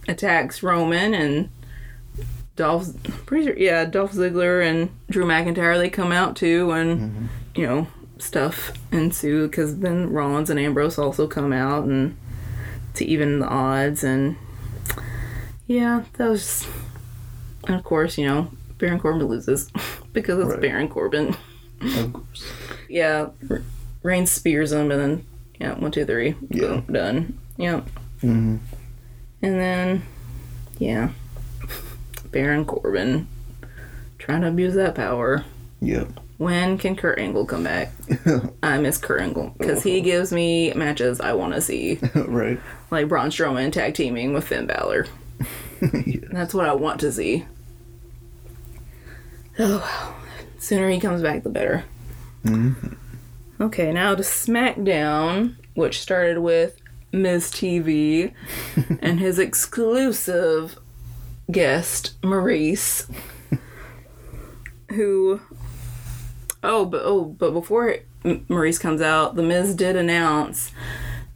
[0.08, 1.48] attacks Roman and
[2.56, 2.88] Dolph,
[3.26, 7.86] pretty sure, yeah, Dolph Ziggler and Drew McIntyre, they come out too and, you know,
[8.18, 12.16] stuff ensue because then Rollins and Ambrose also come out and
[12.94, 14.36] to even the odds and
[15.66, 16.66] yeah, that was,
[17.66, 19.70] and of course, you know, Baron Corbin loses
[20.12, 20.60] because it's Right.
[20.60, 21.36] Baron Corbin.
[21.80, 22.52] Of course.
[22.88, 23.62] Yeah, R-
[24.02, 25.26] Reigns spears him, and then
[25.60, 26.80] yeah, one, two, three, Yeah.
[26.80, 27.38] boom, done.
[27.56, 27.80] Yeah,
[28.20, 28.56] hmm
[29.42, 30.02] and then
[30.78, 31.10] yeah,
[32.30, 33.26] Baron Corbin
[34.18, 35.44] trying to abuse that power.
[35.80, 36.08] Yep.
[36.38, 37.92] When can Kurt Angle come back?
[38.62, 42.58] I miss Kurt Angle because he gives me matches I want to see, right.
[42.90, 45.06] like Braun Strowman tag teaming with Finn Balor.
[46.06, 46.20] yeah.
[46.32, 47.44] That's what I want to see.
[49.58, 50.16] Oh,
[50.70, 51.82] sooner he comes back, the better.
[52.44, 52.94] Mhm.
[53.60, 57.50] Okay, now to SmackDown, which started with Ms.
[57.50, 58.32] TV
[59.02, 60.78] and his exclusive
[61.50, 63.10] guest, Maryse,
[64.90, 65.40] who.
[66.62, 70.70] Oh, but oh, but before Maryse comes out, the Miz did announce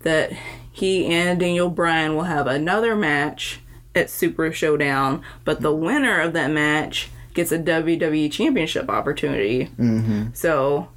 [0.03, 0.31] that
[0.71, 3.59] he and Daniel Bryan will have another match
[3.97, 9.65] at Super Showdown, but the winner of that match gets a WWE Championship opportunity.
[9.65, 10.89] hmm So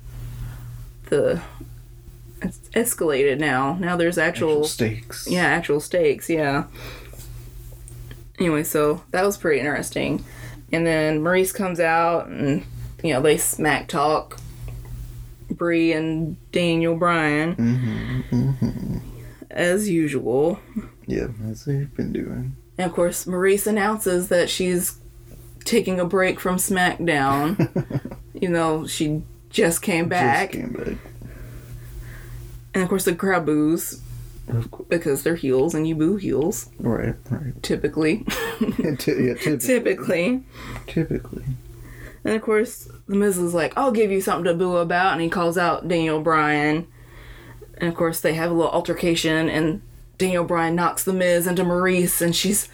[1.10, 1.42] the
[2.42, 3.74] it's escalated now.
[3.80, 5.28] Now there's actual, Stakes.
[5.30, 6.66] yeah, actual stakes, yeah.
[8.40, 10.24] Anyway, so that was pretty interesting.
[10.72, 12.64] And then Maryse comes out and
[13.04, 14.40] you know, they smack talk
[15.50, 18.98] Brie and Daniel Bryan hmm hmm
[19.50, 20.60] as usual.
[21.08, 22.56] Yeah, that's what they've been doing.
[22.78, 25.00] And of course, Maryse announces that she's
[25.68, 30.52] taking a break from SmackDown, you know, she just came back.
[30.52, 30.98] Just came back.
[32.74, 34.02] And of course, the crowd boos
[34.88, 37.62] because they're heels and you boo heels, Right, right.
[37.62, 38.26] typically.
[38.80, 39.58] yeah, typically.
[39.58, 40.44] typically.
[40.88, 41.44] Typically.
[42.24, 45.14] And of course, The Miz is like, I'll give you something to boo about.
[45.14, 46.88] And he calls out Daniel Bryan.
[47.78, 49.82] And of course, they have a little altercation, and
[50.18, 52.70] Daniel Bryan knocks The Miz into Maryse, and she's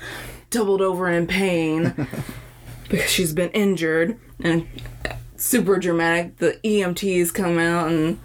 [0.49, 2.07] doubled over in pain
[2.93, 4.19] because she's been injured.
[4.39, 4.67] And
[5.35, 6.37] super dramatic.
[6.37, 8.19] The EMTs come out, and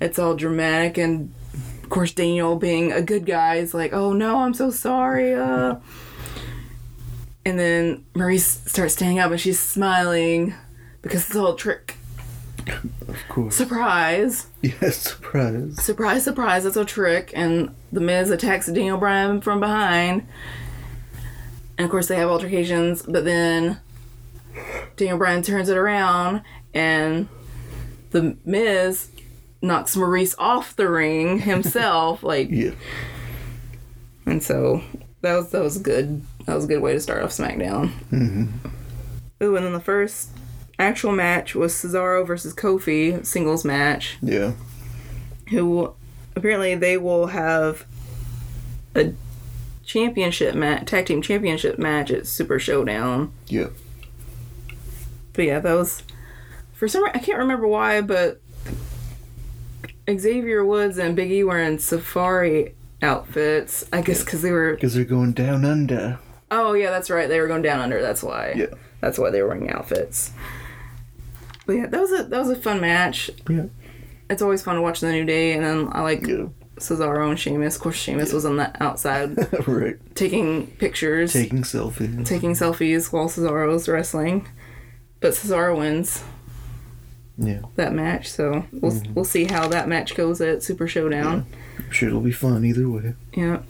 [0.00, 0.96] it's all dramatic.
[0.96, 1.34] And
[1.82, 5.34] of course, Daniel, being a good guy, is like, oh no, I'm so sorry.
[5.34, 5.76] Uh.
[7.44, 10.54] And then Maryse starts standing up, and she's smiling
[11.02, 11.96] because it's all a trick.
[13.08, 13.56] Of course.
[13.56, 14.46] Surprise!
[14.62, 15.82] Yes, surprise.
[15.82, 17.32] Surprise, surprise, it's a trick.
[17.34, 20.24] And The Miz attacks Daniel Bryan from behind.
[21.76, 23.80] And of course, they have altercations, but then
[24.96, 26.42] Daniel Bryan turns it around,
[26.74, 27.28] and
[28.10, 29.08] The Miz
[29.60, 32.22] knocks Maryse off the ring himself.
[32.22, 32.72] like, Yeah.
[34.26, 34.82] and so
[35.22, 36.22] that was that was good.
[36.46, 37.90] That was a good way to start off SmackDown.
[38.10, 38.46] hmm
[39.42, 40.30] Ooh, and then the first
[40.78, 44.18] actual match was Cesaro versus Kofi singles match.
[44.22, 44.52] Yeah.
[45.50, 45.92] Who
[46.36, 47.84] apparently they will have
[48.94, 49.12] a
[49.84, 53.32] championship match, tag team championship match at Super Showdown.
[53.48, 53.68] Yeah.
[55.34, 56.02] But yeah, that was
[56.74, 58.40] for some reason I can't remember why, but
[60.10, 63.84] Xavier Woods and Big E were in safari outfits.
[63.92, 64.74] I guess because they were.
[64.74, 66.18] Because they're going down under.
[66.50, 67.28] Oh yeah, that's right.
[67.28, 68.02] They were going down under.
[68.02, 68.54] That's why.
[68.56, 68.66] Yeah.
[69.00, 70.32] That's why they were wearing outfits.
[71.66, 73.30] But yeah, that was a that was a fun match.
[73.48, 73.66] Yeah.
[74.28, 76.46] It's always fun to watch the New Day, and then I like Yeah.
[76.76, 77.76] Cesaro and Sheamus.
[77.76, 79.36] Of course, Sheamus was on the outside
[79.68, 79.96] right.
[80.16, 82.26] taking pictures, Taking selfies.
[82.26, 84.48] taking selfies while Cesaro was wrestling.
[85.22, 86.24] But Cesaro wins
[87.38, 87.60] yeah.
[87.76, 89.14] that match, so we'll mm-hmm.
[89.14, 91.46] we'll see how that match goes at Super Showdown.
[91.78, 93.14] I'm sure it'll be fun either way.
[93.32, 93.62] Yeah.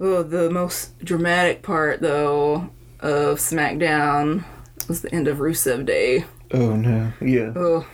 [0.00, 4.44] Oh, the most dramatic part though of SmackDown
[4.88, 6.24] was the end of Rusev Day.
[6.50, 7.12] Oh no.
[7.20, 7.52] Yeah.
[7.54, 7.86] Oh,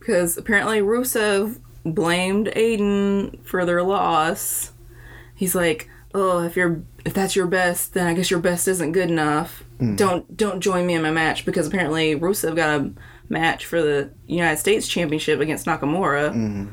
[0.00, 4.72] because apparently Rusev blamed Aiden for their loss.
[5.34, 8.92] He's like, "Oh, if you're if that's your best, then I guess your best isn't
[8.92, 9.64] good enough.
[9.96, 12.92] Don't don't join me in my match." Because apparently Rusev got a
[13.28, 16.32] match for the United States Championship against Nakamura.
[16.34, 16.70] Mm.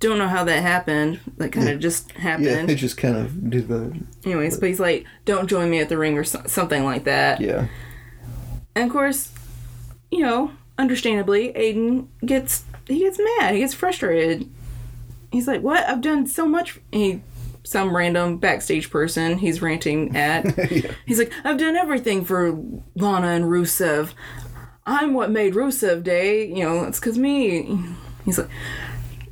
[0.00, 1.18] Don't know how that happened.
[1.38, 2.46] That kind of just happened.
[2.46, 3.98] Yeah, they just kind of did the.
[4.24, 7.40] Anyways, but he's like, "Don't join me at the ring" or so- something like that.
[7.40, 7.66] Yeah.
[8.76, 9.32] And of course,
[10.10, 13.54] you know, understandably, Aiden gets he gets mad.
[13.54, 14.48] He gets frustrated.
[15.32, 15.84] He's like, "What?
[15.88, 17.20] I've done so much." He
[17.68, 20.44] some random backstage person he's ranting at.
[20.72, 20.90] yeah.
[21.06, 22.52] He's like, "I've done everything for
[22.96, 24.12] Lana and Rusev.
[24.86, 26.46] I'm what made Rusev Day.
[26.46, 27.78] You know, it's because me."
[28.24, 28.48] He's like.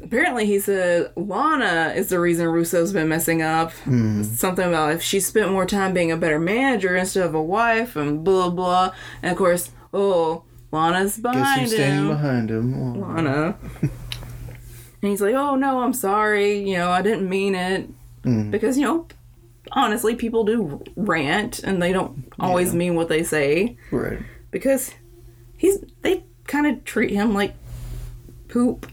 [0.02, 3.72] Apparently, he said Lana is the reason Rusev's been messing up.
[3.72, 4.22] Hmm.
[4.22, 7.96] Something about if she spent more time being a better manager instead of a wife,
[7.96, 8.92] and blah blah.
[9.20, 12.08] And of course, oh, Lana's behind Guess who's standing him.
[12.08, 12.74] behind him?
[12.74, 13.56] Oh, Lana.
[13.82, 13.90] and
[15.00, 16.58] he's like, "Oh no, I'm sorry.
[16.58, 17.88] You know, I didn't mean it."
[18.26, 18.50] Mm.
[18.50, 19.06] Because you know,
[19.72, 22.78] honestly, people do rant, and they don't always Yeah.
[22.78, 23.76] mean what they say.
[23.90, 24.18] Right.
[24.50, 24.92] Because
[25.56, 27.54] he's they kind of treat him like
[28.48, 28.86] poop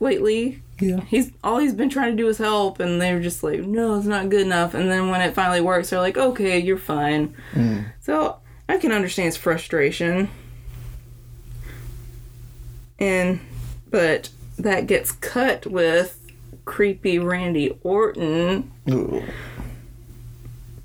[0.00, 0.60] lately.
[0.80, 1.00] Yeah.
[1.02, 4.06] He's all he's been trying to do is help, and they're just like, "No, it's
[4.06, 7.84] not good enough." And then when it finally works, they're like, "Okay, you're fine." Mm.
[8.00, 8.38] So
[8.68, 10.28] I can understand his frustration.
[12.98, 13.40] And
[13.90, 16.18] but that gets cut with
[16.64, 19.22] creepy Randy Orton Ooh.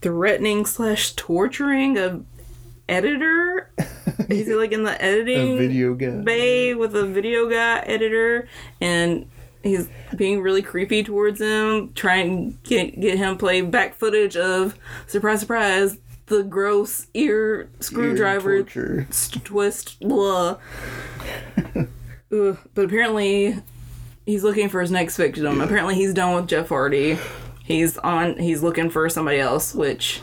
[0.02, 2.22] threatening slash torturing a
[2.88, 3.72] editor.
[4.30, 6.22] Is he like in the editing video guy.
[6.22, 8.48] bay with a video guy editor
[8.82, 9.30] and
[9.64, 14.78] he's being really creepy towards him, trying to get, get him play back footage of
[15.08, 19.08] surprise surprise the gross ear screwdriver Ear
[19.44, 20.58] twist blah.
[22.32, 23.62] Ugh, but apparently
[24.30, 25.60] he's looking for his next victim.
[25.60, 27.18] Apparently he's done with Jeff Hardy.
[27.64, 30.22] He's on he's looking for somebody else, which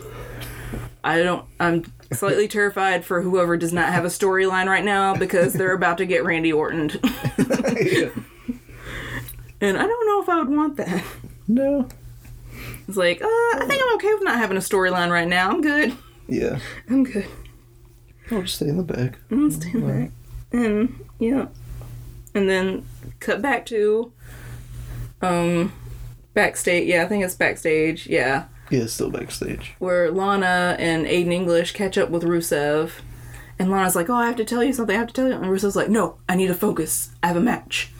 [1.02, 5.52] I don't I'm slightly terrified for whoever does not have a storyline right now because
[5.52, 6.90] they're about to get Randy Orton.
[7.38, 8.10] Yeah.
[9.60, 11.04] and I don't know if I would want that.
[11.48, 11.88] No.
[12.88, 15.50] It's like, uh, I think I'm okay with not having a storyline right now.
[15.50, 15.96] I'm good.
[16.28, 16.60] Yeah.
[16.88, 17.26] I'm good.
[18.30, 19.18] I'll just stay in the back.
[19.30, 20.10] I'm staying back.
[20.52, 21.46] And yeah.
[22.34, 22.84] And then
[23.20, 24.12] cut back to
[25.22, 25.72] um
[26.34, 28.44] backstage yeah, I think it's backstage, yeah.
[28.70, 29.74] Yeah, still backstage.
[29.78, 32.90] Where Lana and Aiden English catch up with Rusev.
[33.58, 35.34] And Lana's like, Oh, I have to tell you something, I have to tell you
[35.34, 37.10] and Rusev's like, No, I need to focus.
[37.22, 37.92] I have a match.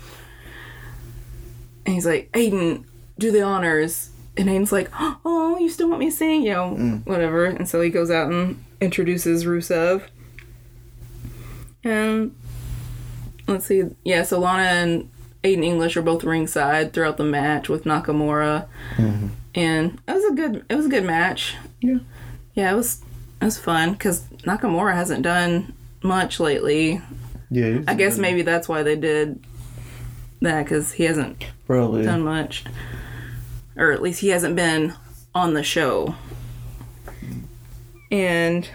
[1.87, 2.85] And he's like, Aiden,
[3.19, 4.11] do the honors.
[4.37, 6.43] And Aiden's like, Oh, you still want me to sing?
[6.43, 7.47] You know, whatever.
[7.47, 10.03] And so he goes out and introduces Rusev.
[11.85, 12.35] And
[13.47, 13.85] let's see.
[14.05, 15.11] Yeah, so Lana and
[15.45, 18.67] Aiden English are both ringside throughout the match with Nakamura.
[18.97, 19.29] Mm-hmm.
[19.55, 21.57] And it was a good it was a good match.
[21.81, 21.99] Yeah.
[22.55, 23.03] Yeah, it was
[23.41, 25.73] it was fun because Nakamura hasn't done
[26.03, 27.01] much lately.
[27.51, 27.81] Yeah.
[27.87, 29.43] I guess maybe that's why they did
[30.41, 32.03] that because he hasn't Probably.
[32.03, 32.65] done much,
[33.77, 34.95] or at least he hasn't been
[35.35, 36.15] on the show.
[38.11, 38.69] And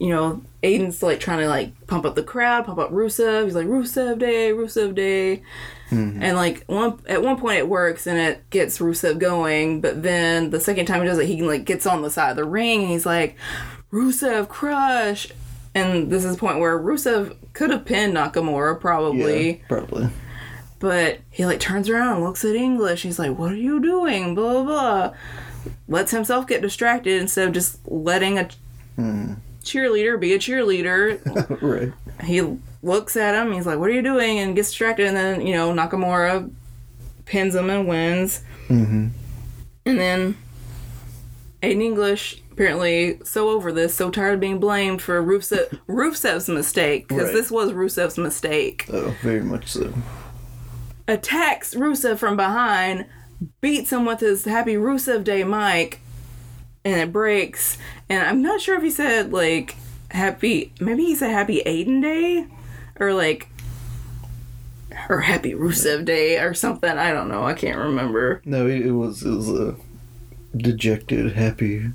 [0.00, 3.44] you know, Aiden's like trying to like pump up the crowd, pump up Rusev.
[3.44, 5.42] He's like Rusev Day, Rusev Day,
[5.90, 6.22] mm-hmm.
[6.22, 9.82] and like one at one point it works and it gets Rusev going.
[9.82, 12.36] But then the second time he does it, he like gets on the side of
[12.36, 13.36] the ring and he's like
[13.92, 15.28] Rusev Crush.
[15.74, 19.58] And this is the point where Rusev could have pinned Nakamura probably.
[19.58, 20.08] Yeah, probably.
[20.78, 23.02] But he like turns around and looks at English.
[23.02, 24.64] He's like, "What are you doing?" Blah blah.
[24.64, 25.14] blah.
[25.88, 28.44] Lets himself get distracted instead of just letting a
[28.96, 29.34] mm-hmm.
[29.62, 31.20] Cheerleader be a cheerleader.
[31.62, 31.92] right.
[32.24, 33.52] he looks at him.
[33.52, 35.06] He's like, "What are you doing?" And gets distracted.
[35.06, 36.50] And then you know Nakamura
[37.26, 38.42] pins him and wins.
[38.68, 39.08] Mm-hmm.
[39.86, 40.36] And then
[41.62, 47.08] Aiden English apparently so over this, so tired of being blamed for Rusev, Rusev's mistake
[47.08, 47.32] because Right.
[47.34, 48.86] this was Rusev's mistake.
[48.92, 49.92] Oh, very much so.
[51.08, 53.06] attacks Rusev from behind,
[53.60, 56.00] beats him with his Happy Rusev Day mic,
[56.84, 57.78] and it breaks.
[58.08, 59.76] And I'm not sure if he said like
[60.10, 62.46] Happy, maybe he said Happy Aiden Day,
[62.98, 63.48] or like,
[65.08, 66.90] or Happy Rusev Day or something.
[66.90, 67.44] I don't know.
[67.44, 68.42] I can't remember.
[68.44, 69.76] No, it, was it was a
[70.56, 71.90] dejected, happy,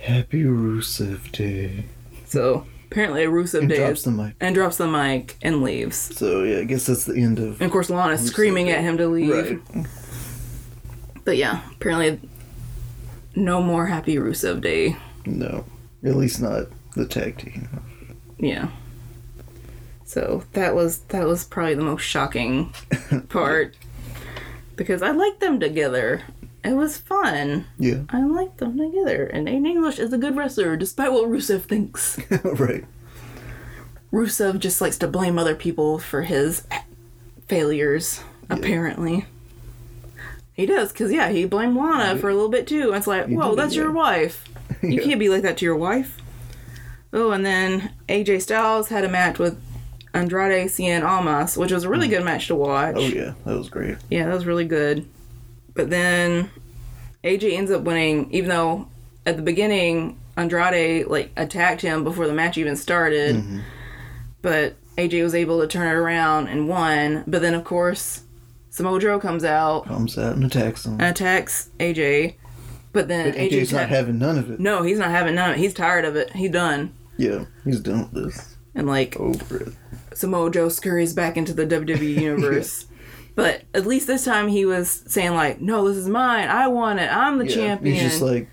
[0.00, 1.84] happy Rusev day.
[2.26, 4.34] So apparently a Rusev And Day drops is, the mic.
[4.40, 5.96] and drops the mic and leaves.
[5.96, 7.60] So yeah, I guess that's the end of.
[7.60, 8.72] And of course, Lana's screaming Day.
[8.72, 9.30] at him to leave.
[9.74, 9.86] Right.
[11.24, 12.18] But yeah, apparently,
[13.34, 14.96] no more Happy Rusev Day.
[15.24, 15.64] No,
[16.04, 17.68] at least not the tag team.
[18.38, 18.68] Yeah.
[20.04, 22.74] So that was that was probably the most shocking
[23.28, 23.76] part
[24.76, 26.22] because I liked them together.
[26.64, 27.66] It was fun.
[27.78, 28.02] Yeah.
[28.08, 32.20] I liked them together, and Aiden English is a good wrestler, despite what Rusev thinks.
[32.44, 32.84] right.
[34.12, 36.64] Rusev just likes to blame other people for his
[37.48, 39.24] failures, apparently.
[40.54, 42.92] He does, because, yeah, he blamed Lana for a little bit too.
[42.92, 44.48] It's like, whoa, that's your wife.
[44.82, 46.20] You can't be like that to your wife.
[47.12, 49.60] Oh, and then AJ Styles had a match with
[50.14, 52.96] Andrade Cien Almas, which was a really good match to watch.
[52.96, 53.98] Oh yeah, that was great.
[54.10, 55.06] Yeah, that was really good.
[55.74, 56.50] But then
[57.24, 58.88] AJ ends up winning, even though
[59.24, 63.36] at the beginning Andrade like attacked him before the match even started.
[63.36, 63.60] Mm-hmm.
[64.42, 67.24] But AJ was able to turn it around and won.
[67.26, 68.21] But then of course
[68.72, 70.92] Samoa Joe comes out Comes out and attacks him.
[70.94, 72.36] and attacks AJ.
[72.92, 74.58] But then But AJ's AJ's not having none of it.
[74.60, 75.60] no, he's not having none of it.
[75.60, 76.30] He's tired of it.
[76.34, 76.94] He's done.
[77.18, 78.56] Yeah, he's done with this.
[78.74, 79.68] And like Over it.
[80.14, 82.86] Samoa Joe scurries back into the WWE universe.
[83.34, 86.48] But at least this time he was saying like, "No, this is mine.
[86.48, 87.10] I want it.
[87.10, 88.48] I'm the Yeah, champion." He's just like,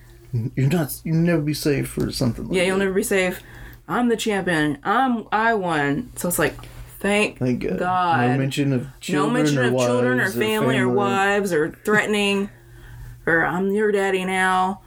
[0.55, 1.01] you're not.
[1.03, 2.45] You'll never be safe for something.
[2.47, 2.86] Like yeah, you'll that.
[2.86, 3.41] never be safe.
[3.89, 4.78] I'm the champion.
[4.84, 6.11] I'm I won.
[6.15, 6.55] So it's like,
[6.99, 7.79] thank, Thank God.
[7.79, 8.29] God.
[8.31, 11.71] No mention of children No mention or of children or wives family or wives or
[11.85, 12.49] threatening
[13.25, 14.81] or I'm your daddy now.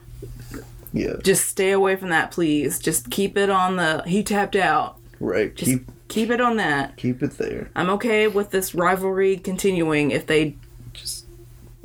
[0.94, 2.78] Yeah, Just stay away from that, please.
[2.78, 4.02] Just keep it on the.
[4.06, 4.98] He tapped out.
[5.20, 5.54] right.
[5.54, 6.96] Just keep keep it on that.
[6.98, 7.70] keep it there.
[7.74, 10.56] I'm okay with this rivalry continuing if they
[10.92, 11.24] just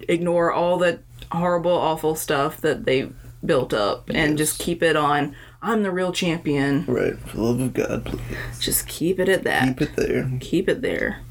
[0.09, 0.99] ignore all the
[1.31, 3.09] horrible, awful stuff that they
[3.45, 4.49] built up and Yes.
[4.49, 5.33] just keep it on.
[5.67, 6.85] I'm the real champion.
[6.87, 7.17] Right.
[7.19, 8.21] For the love of God, please
[8.59, 9.67] Just keep it at that.
[9.67, 10.31] keep it there.
[10.39, 11.21] Keep it there.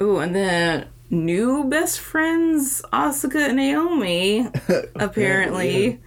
[0.00, 4.48] Oh, and then new best friends, Asuka and Naomi,
[4.96, 6.00] apparently.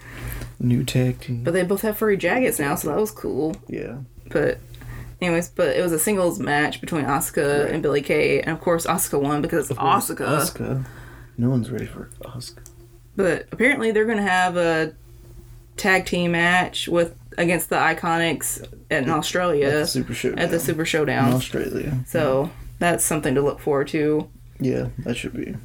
[0.60, 1.44] New tag team.
[1.44, 3.56] But they both have furry jackets now, so that was cool.
[3.68, 3.98] yeah.
[4.30, 4.60] But
[5.22, 7.74] anyways, but it was a singles match between Asuka Right.
[7.74, 10.26] and Billie Kay, and of course Asuka won because it's Asuka.
[10.28, 10.86] Asuka.
[11.38, 12.60] No one's ready for Asuka.
[13.16, 14.94] But apparently they're gonna have a
[15.78, 20.40] tag team match with against the Iconics in Australia At the Super Showdown.
[20.40, 20.86] at the Super
[21.28, 22.00] in Australia.
[22.08, 22.50] So
[22.80, 24.30] that's something to look forward to.
[24.60, 25.56] Yeah, that should be.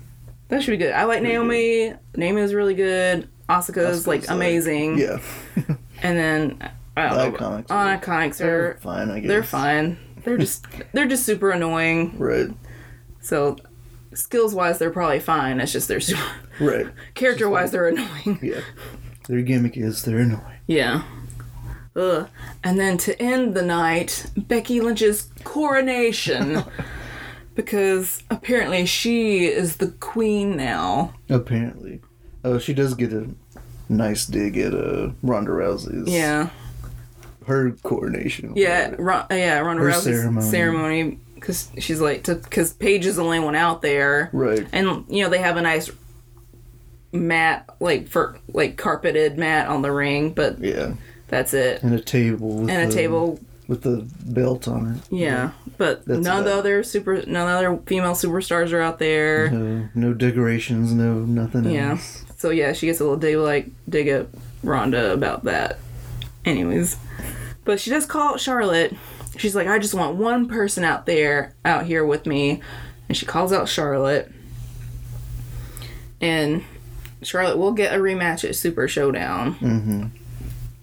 [0.48, 0.92] That should be good.
[0.92, 1.94] I like Pretty Naomi.
[2.16, 3.28] Naomi is really good.
[3.48, 4.98] Asuka's like like- amazing.
[4.98, 5.18] Yeah.
[6.02, 7.62] And then I don't The know.
[7.62, 9.28] Iconics are- Iconics They're are fine, I guess.
[9.28, 9.98] they're fine.
[10.24, 12.18] They're just they're just super annoying.
[12.18, 12.48] Right.
[13.22, 13.56] So
[14.14, 15.58] skills wise they're probably fine.
[15.60, 16.20] It's just they're super
[16.60, 16.86] Right.
[17.14, 18.38] character wise they're annoying.
[18.42, 18.60] Yeah.
[19.28, 20.60] Their gimmick is they're annoying.
[20.66, 21.02] Yeah.
[21.94, 22.28] Ugh.
[22.62, 26.64] And then to end the night, Becky Lynch's coronation.
[27.56, 31.14] because apparently she is the queen now.
[31.28, 32.00] Apparently.
[32.44, 33.28] Oh, she does get a
[33.88, 36.08] nice dig at uh, Ronda Rousey's.
[36.08, 36.50] Yeah.
[37.46, 38.52] Her coronation.
[38.54, 38.94] Yeah.
[38.98, 40.50] Ron, yeah, Ronda Her Rousey's ceremony.
[40.50, 41.20] ceremony.
[41.34, 44.30] Because she's like, because Paige is the only one out there.
[44.32, 44.66] Right.
[44.72, 45.90] And, you know, they have a nice
[47.12, 50.92] mat, like, for, like, carpeted mat on the ring, but Yeah.
[51.28, 51.82] that's it.
[51.82, 52.58] And a table.
[52.60, 55.12] With And a the- table With the belt on it.
[55.12, 58.80] Yeah, but That's none of the other super, none of the other female superstars are
[58.80, 59.50] out there.
[59.50, 61.90] No, no decorations, no nothing Yeah.
[61.92, 62.22] else.
[62.38, 64.26] So yeah, she gets a little dig like dig at
[64.62, 65.78] Ronda about that.
[66.44, 66.96] Anyways,
[67.64, 68.94] but she does call out Charlotte.
[69.36, 72.60] She's like, I just want one person out there, out here with me,
[73.08, 74.30] and she calls out Charlotte.
[76.20, 76.62] And
[77.26, 80.04] Charlotte will get a rematch at Super Showdown Mm-hmm.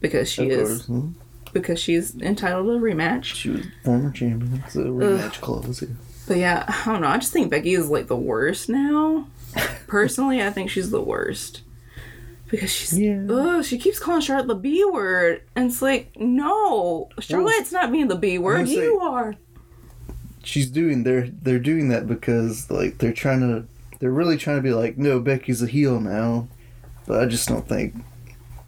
[0.02, 0.86] because she of is course.
[0.88, 1.08] Hmm.
[1.54, 3.24] because she's entitled to a rematch.
[3.26, 4.64] She was former champion.
[4.70, 5.84] So rematch clause.
[6.28, 7.08] But yeah, I don't know.
[7.08, 9.28] I just think Becky is like the worst now.
[9.88, 11.62] Personally, I think she's the worst.
[12.50, 13.26] Because she's Yeah.
[13.30, 15.42] ugh, she keeps calling Charlotte the B word.
[15.56, 17.10] And it's like, no.
[17.20, 18.68] Charlotte's not being the B word.
[18.70, 19.36] You are.
[20.44, 23.66] She's doing they're they're doing that because like they're trying to
[24.04, 26.50] they're really trying to be like no Becky's a heel now,
[27.08, 27.96] but I just don't think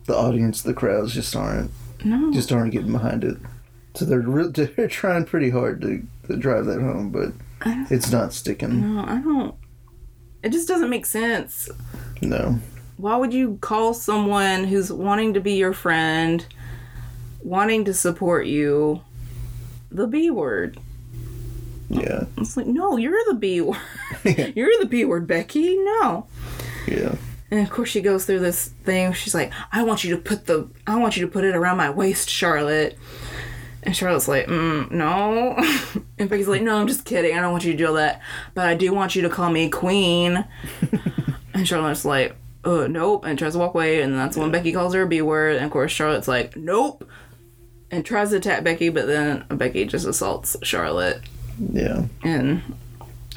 [0.05, 1.71] the audience the crowds just aren't
[2.05, 2.31] No.
[2.31, 3.35] just aren't getting behind it.
[3.95, 4.47] So they're re-
[4.77, 7.33] they're trying pretty hard to, to drive that home, but
[7.91, 8.95] it's not sticking.
[8.95, 9.55] no, I don't
[10.41, 11.67] it just doesn't make sense.
[12.21, 12.59] No,
[12.95, 16.45] Why would you call someone who's wanting to be your friend,
[17.43, 19.01] wanting to support you,
[19.91, 20.79] the B word?
[21.89, 23.77] Yeah, It's like, no, you're the B word.
[24.55, 25.75] you're the B word, Becky.
[25.77, 26.27] No.
[26.87, 27.15] yeah,
[27.51, 29.13] And of course, she goes through this thing.
[29.13, 31.77] She's like, "I want you to put the, I want you to put it around
[31.77, 32.97] my waist, Charlotte."
[33.83, 35.55] And Charlotte's like, mm, "No."
[36.17, 37.37] and Becky's like, "No, I'm just kidding.
[37.37, 38.21] I don't want you to do all that,
[38.55, 40.43] but I do want you to call me Queen."
[41.53, 44.01] and Charlotte's like, "Uh, nope," and tries to walk away.
[44.01, 45.55] And that's when Becky calls her a B word.
[45.57, 47.07] And of course, Charlotte's like, "Nope,"
[47.91, 51.21] and tries to attack Becky, but then Becky just assaults Charlotte.
[51.71, 52.61] Yeah, And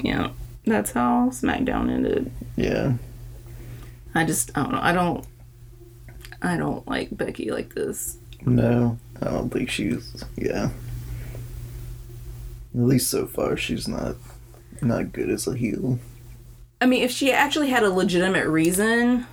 [0.01, 0.29] yeah,
[0.65, 2.31] that's how SmackDown ended.
[2.55, 2.93] yeah.
[4.15, 4.79] I just I don't know.
[4.81, 5.25] I don't
[6.41, 8.17] I don't like Becky like this.
[8.45, 10.23] No, I don't think she's.
[10.35, 10.69] Yeah,
[12.73, 14.15] At least so far, she's not
[14.81, 15.99] not good as a heel.
[16.81, 19.25] I mean, if she actually had a legitimate reason,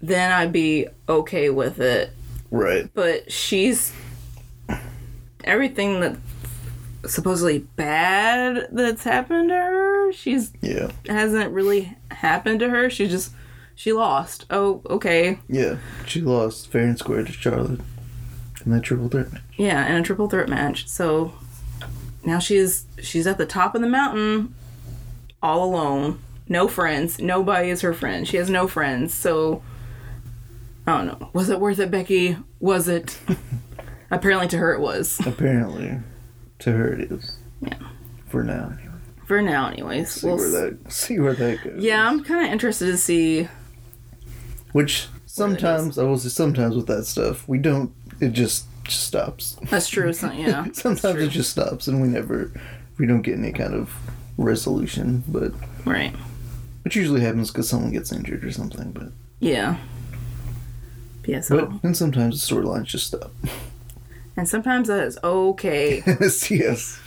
[0.00, 2.10] then I'd be okay with it.
[2.50, 2.88] Right.
[2.94, 3.92] But she's
[5.44, 6.16] everything that
[7.08, 10.12] supposedly bad that's happened to her.
[10.12, 10.90] She's Yeah.
[11.08, 12.88] hasn't really happened to her.
[12.90, 13.32] She just
[13.74, 14.46] she lost.
[14.50, 15.38] Oh, okay.
[15.48, 15.76] Yeah.
[16.06, 17.80] She lost fair and square to Charlotte
[18.64, 19.42] in that triple threat match.
[19.56, 20.88] Yeah, in a triple threat match.
[20.88, 21.32] So
[22.24, 24.54] now she's she's at the top of the mountain
[25.42, 26.18] all alone.
[26.48, 27.18] No friends.
[27.18, 28.26] Nobody is her friend.
[28.26, 29.12] She has no friends.
[29.12, 29.62] So
[30.86, 31.30] I don't know.
[31.32, 32.36] Was it worth it, Becky?
[32.60, 33.18] Was it?
[34.10, 35.20] Apparently to her it was.
[35.26, 35.98] Apparently,
[36.60, 37.36] to her it is.
[37.60, 37.74] Yeah.
[38.28, 38.94] For now, anyway.
[39.26, 40.10] For now anyways.
[40.12, 41.82] See We'll where that see where that goes.
[41.82, 43.48] yeah, I'm kind of interested to see.
[44.72, 47.92] Which sometimes I will say sometimes with that stuff we don't.
[48.20, 49.56] It just just stops.
[49.70, 50.12] That's true.
[50.12, 50.66] So, yeah.
[50.72, 52.52] sometimes it just stops, and we never
[52.98, 53.92] we don't get any kind of
[54.38, 55.24] resolution.
[55.28, 55.52] But
[55.84, 56.14] Right.
[56.84, 58.92] which usually happens because someone gets injured or something.
[58.92, 59.08] But
[59.40, 59.76] Yeah.
[61.26, 63.32] Yeah, but and sometimes the storylines just stop.
[64.36, 66.02] and sometimes that is okay.
[66.06, 67.00] yes, yes.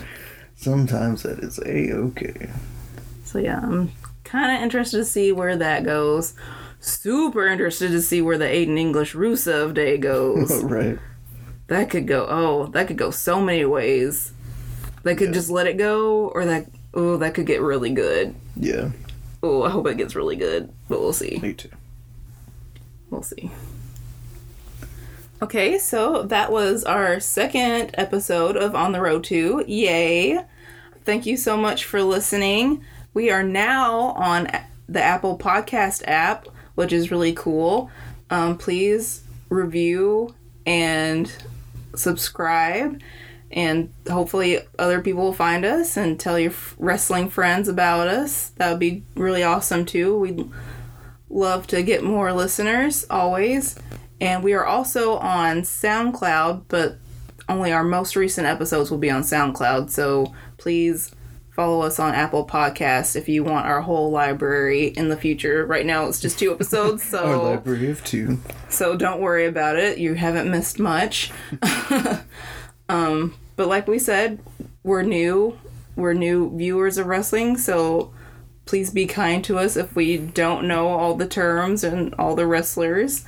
[0.56, 2.49] Sometimes that is a okay.
[3.23, 3.91] So yeah, I'm
[4.23, 6.34] kind of interested to see where that goes.
[6.81, 10.64] Super interested to see where the Aiden English Rusev day goes.
[10.64, 10.97] right.
[11.68, 12.26] that could go.
[12.30, 14.34] Oh, that could go so many ways.
[15.03, 15.34] They could Yeah.
[15.34, 16.68] just let it go, or that.
[16.93, 18.34] Oh, that could get really good.
[18.56, 18.89] Yeah.
[19.43, 21.39] Oh, I hope it gets really good, but we'll see.
[21.41, 21.69] Me too.
[23.10, 23.49] We'll see.
[25.41, 29.64] Okay, so that was our second episode of On the Road to.
[29.66, 30.38] Yay!
[31.06, 32.84] Thank you so much for listening.
[33.14, 34.49] We are now on
[34.90, 37.90] the Apple Podcast app, which is really cool.
[38.30, 40.36] Um, please review
[40.66, 41.34] and
[41.95, 43.02] subscribe,
[43.49, 48.49] and hopefully, other people will find us and tell your wrestling friends about us.
[48.57, 50.20] That would be really awesome too.
[50.20, 50.52] We'd
[51.30, 53.80] love to get more listeners always.
[54.22, 56.98] And we are also on SoundCloud, but
[57.48, 59.90] only our most recent episodes will be on SoundCloud.
[59.90, 61.12] So please
[61.52, 65.66] follow us on Apple Podcasts if you want our whole library in the future.
[65.66, 68.40] Right now it's just two episodes, Our so library of two.
[68.70, 69.98] so don't worry about it.
[69.98, 71.32] You haven't missed much.
[72.90, 74.40] um, but like we said,
[74.84, 75.60] we're new.
[75.96, 78.14] We're new viewers of wrestling, so
[78.66, 82.48] please be kind to us if we don't know all the terms and all the
[82.48, 83.26] wrestlers.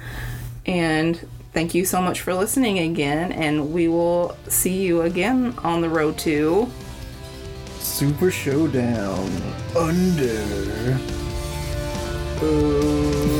[0.66, 5.82] And thank you so much for listening again, and we will see you again on
[5.82, 6.70] the road to.
[7.80, 9.30] Super Showdown.
[9.76, 11.00] Under.
[12.44, 13.31] Ooh.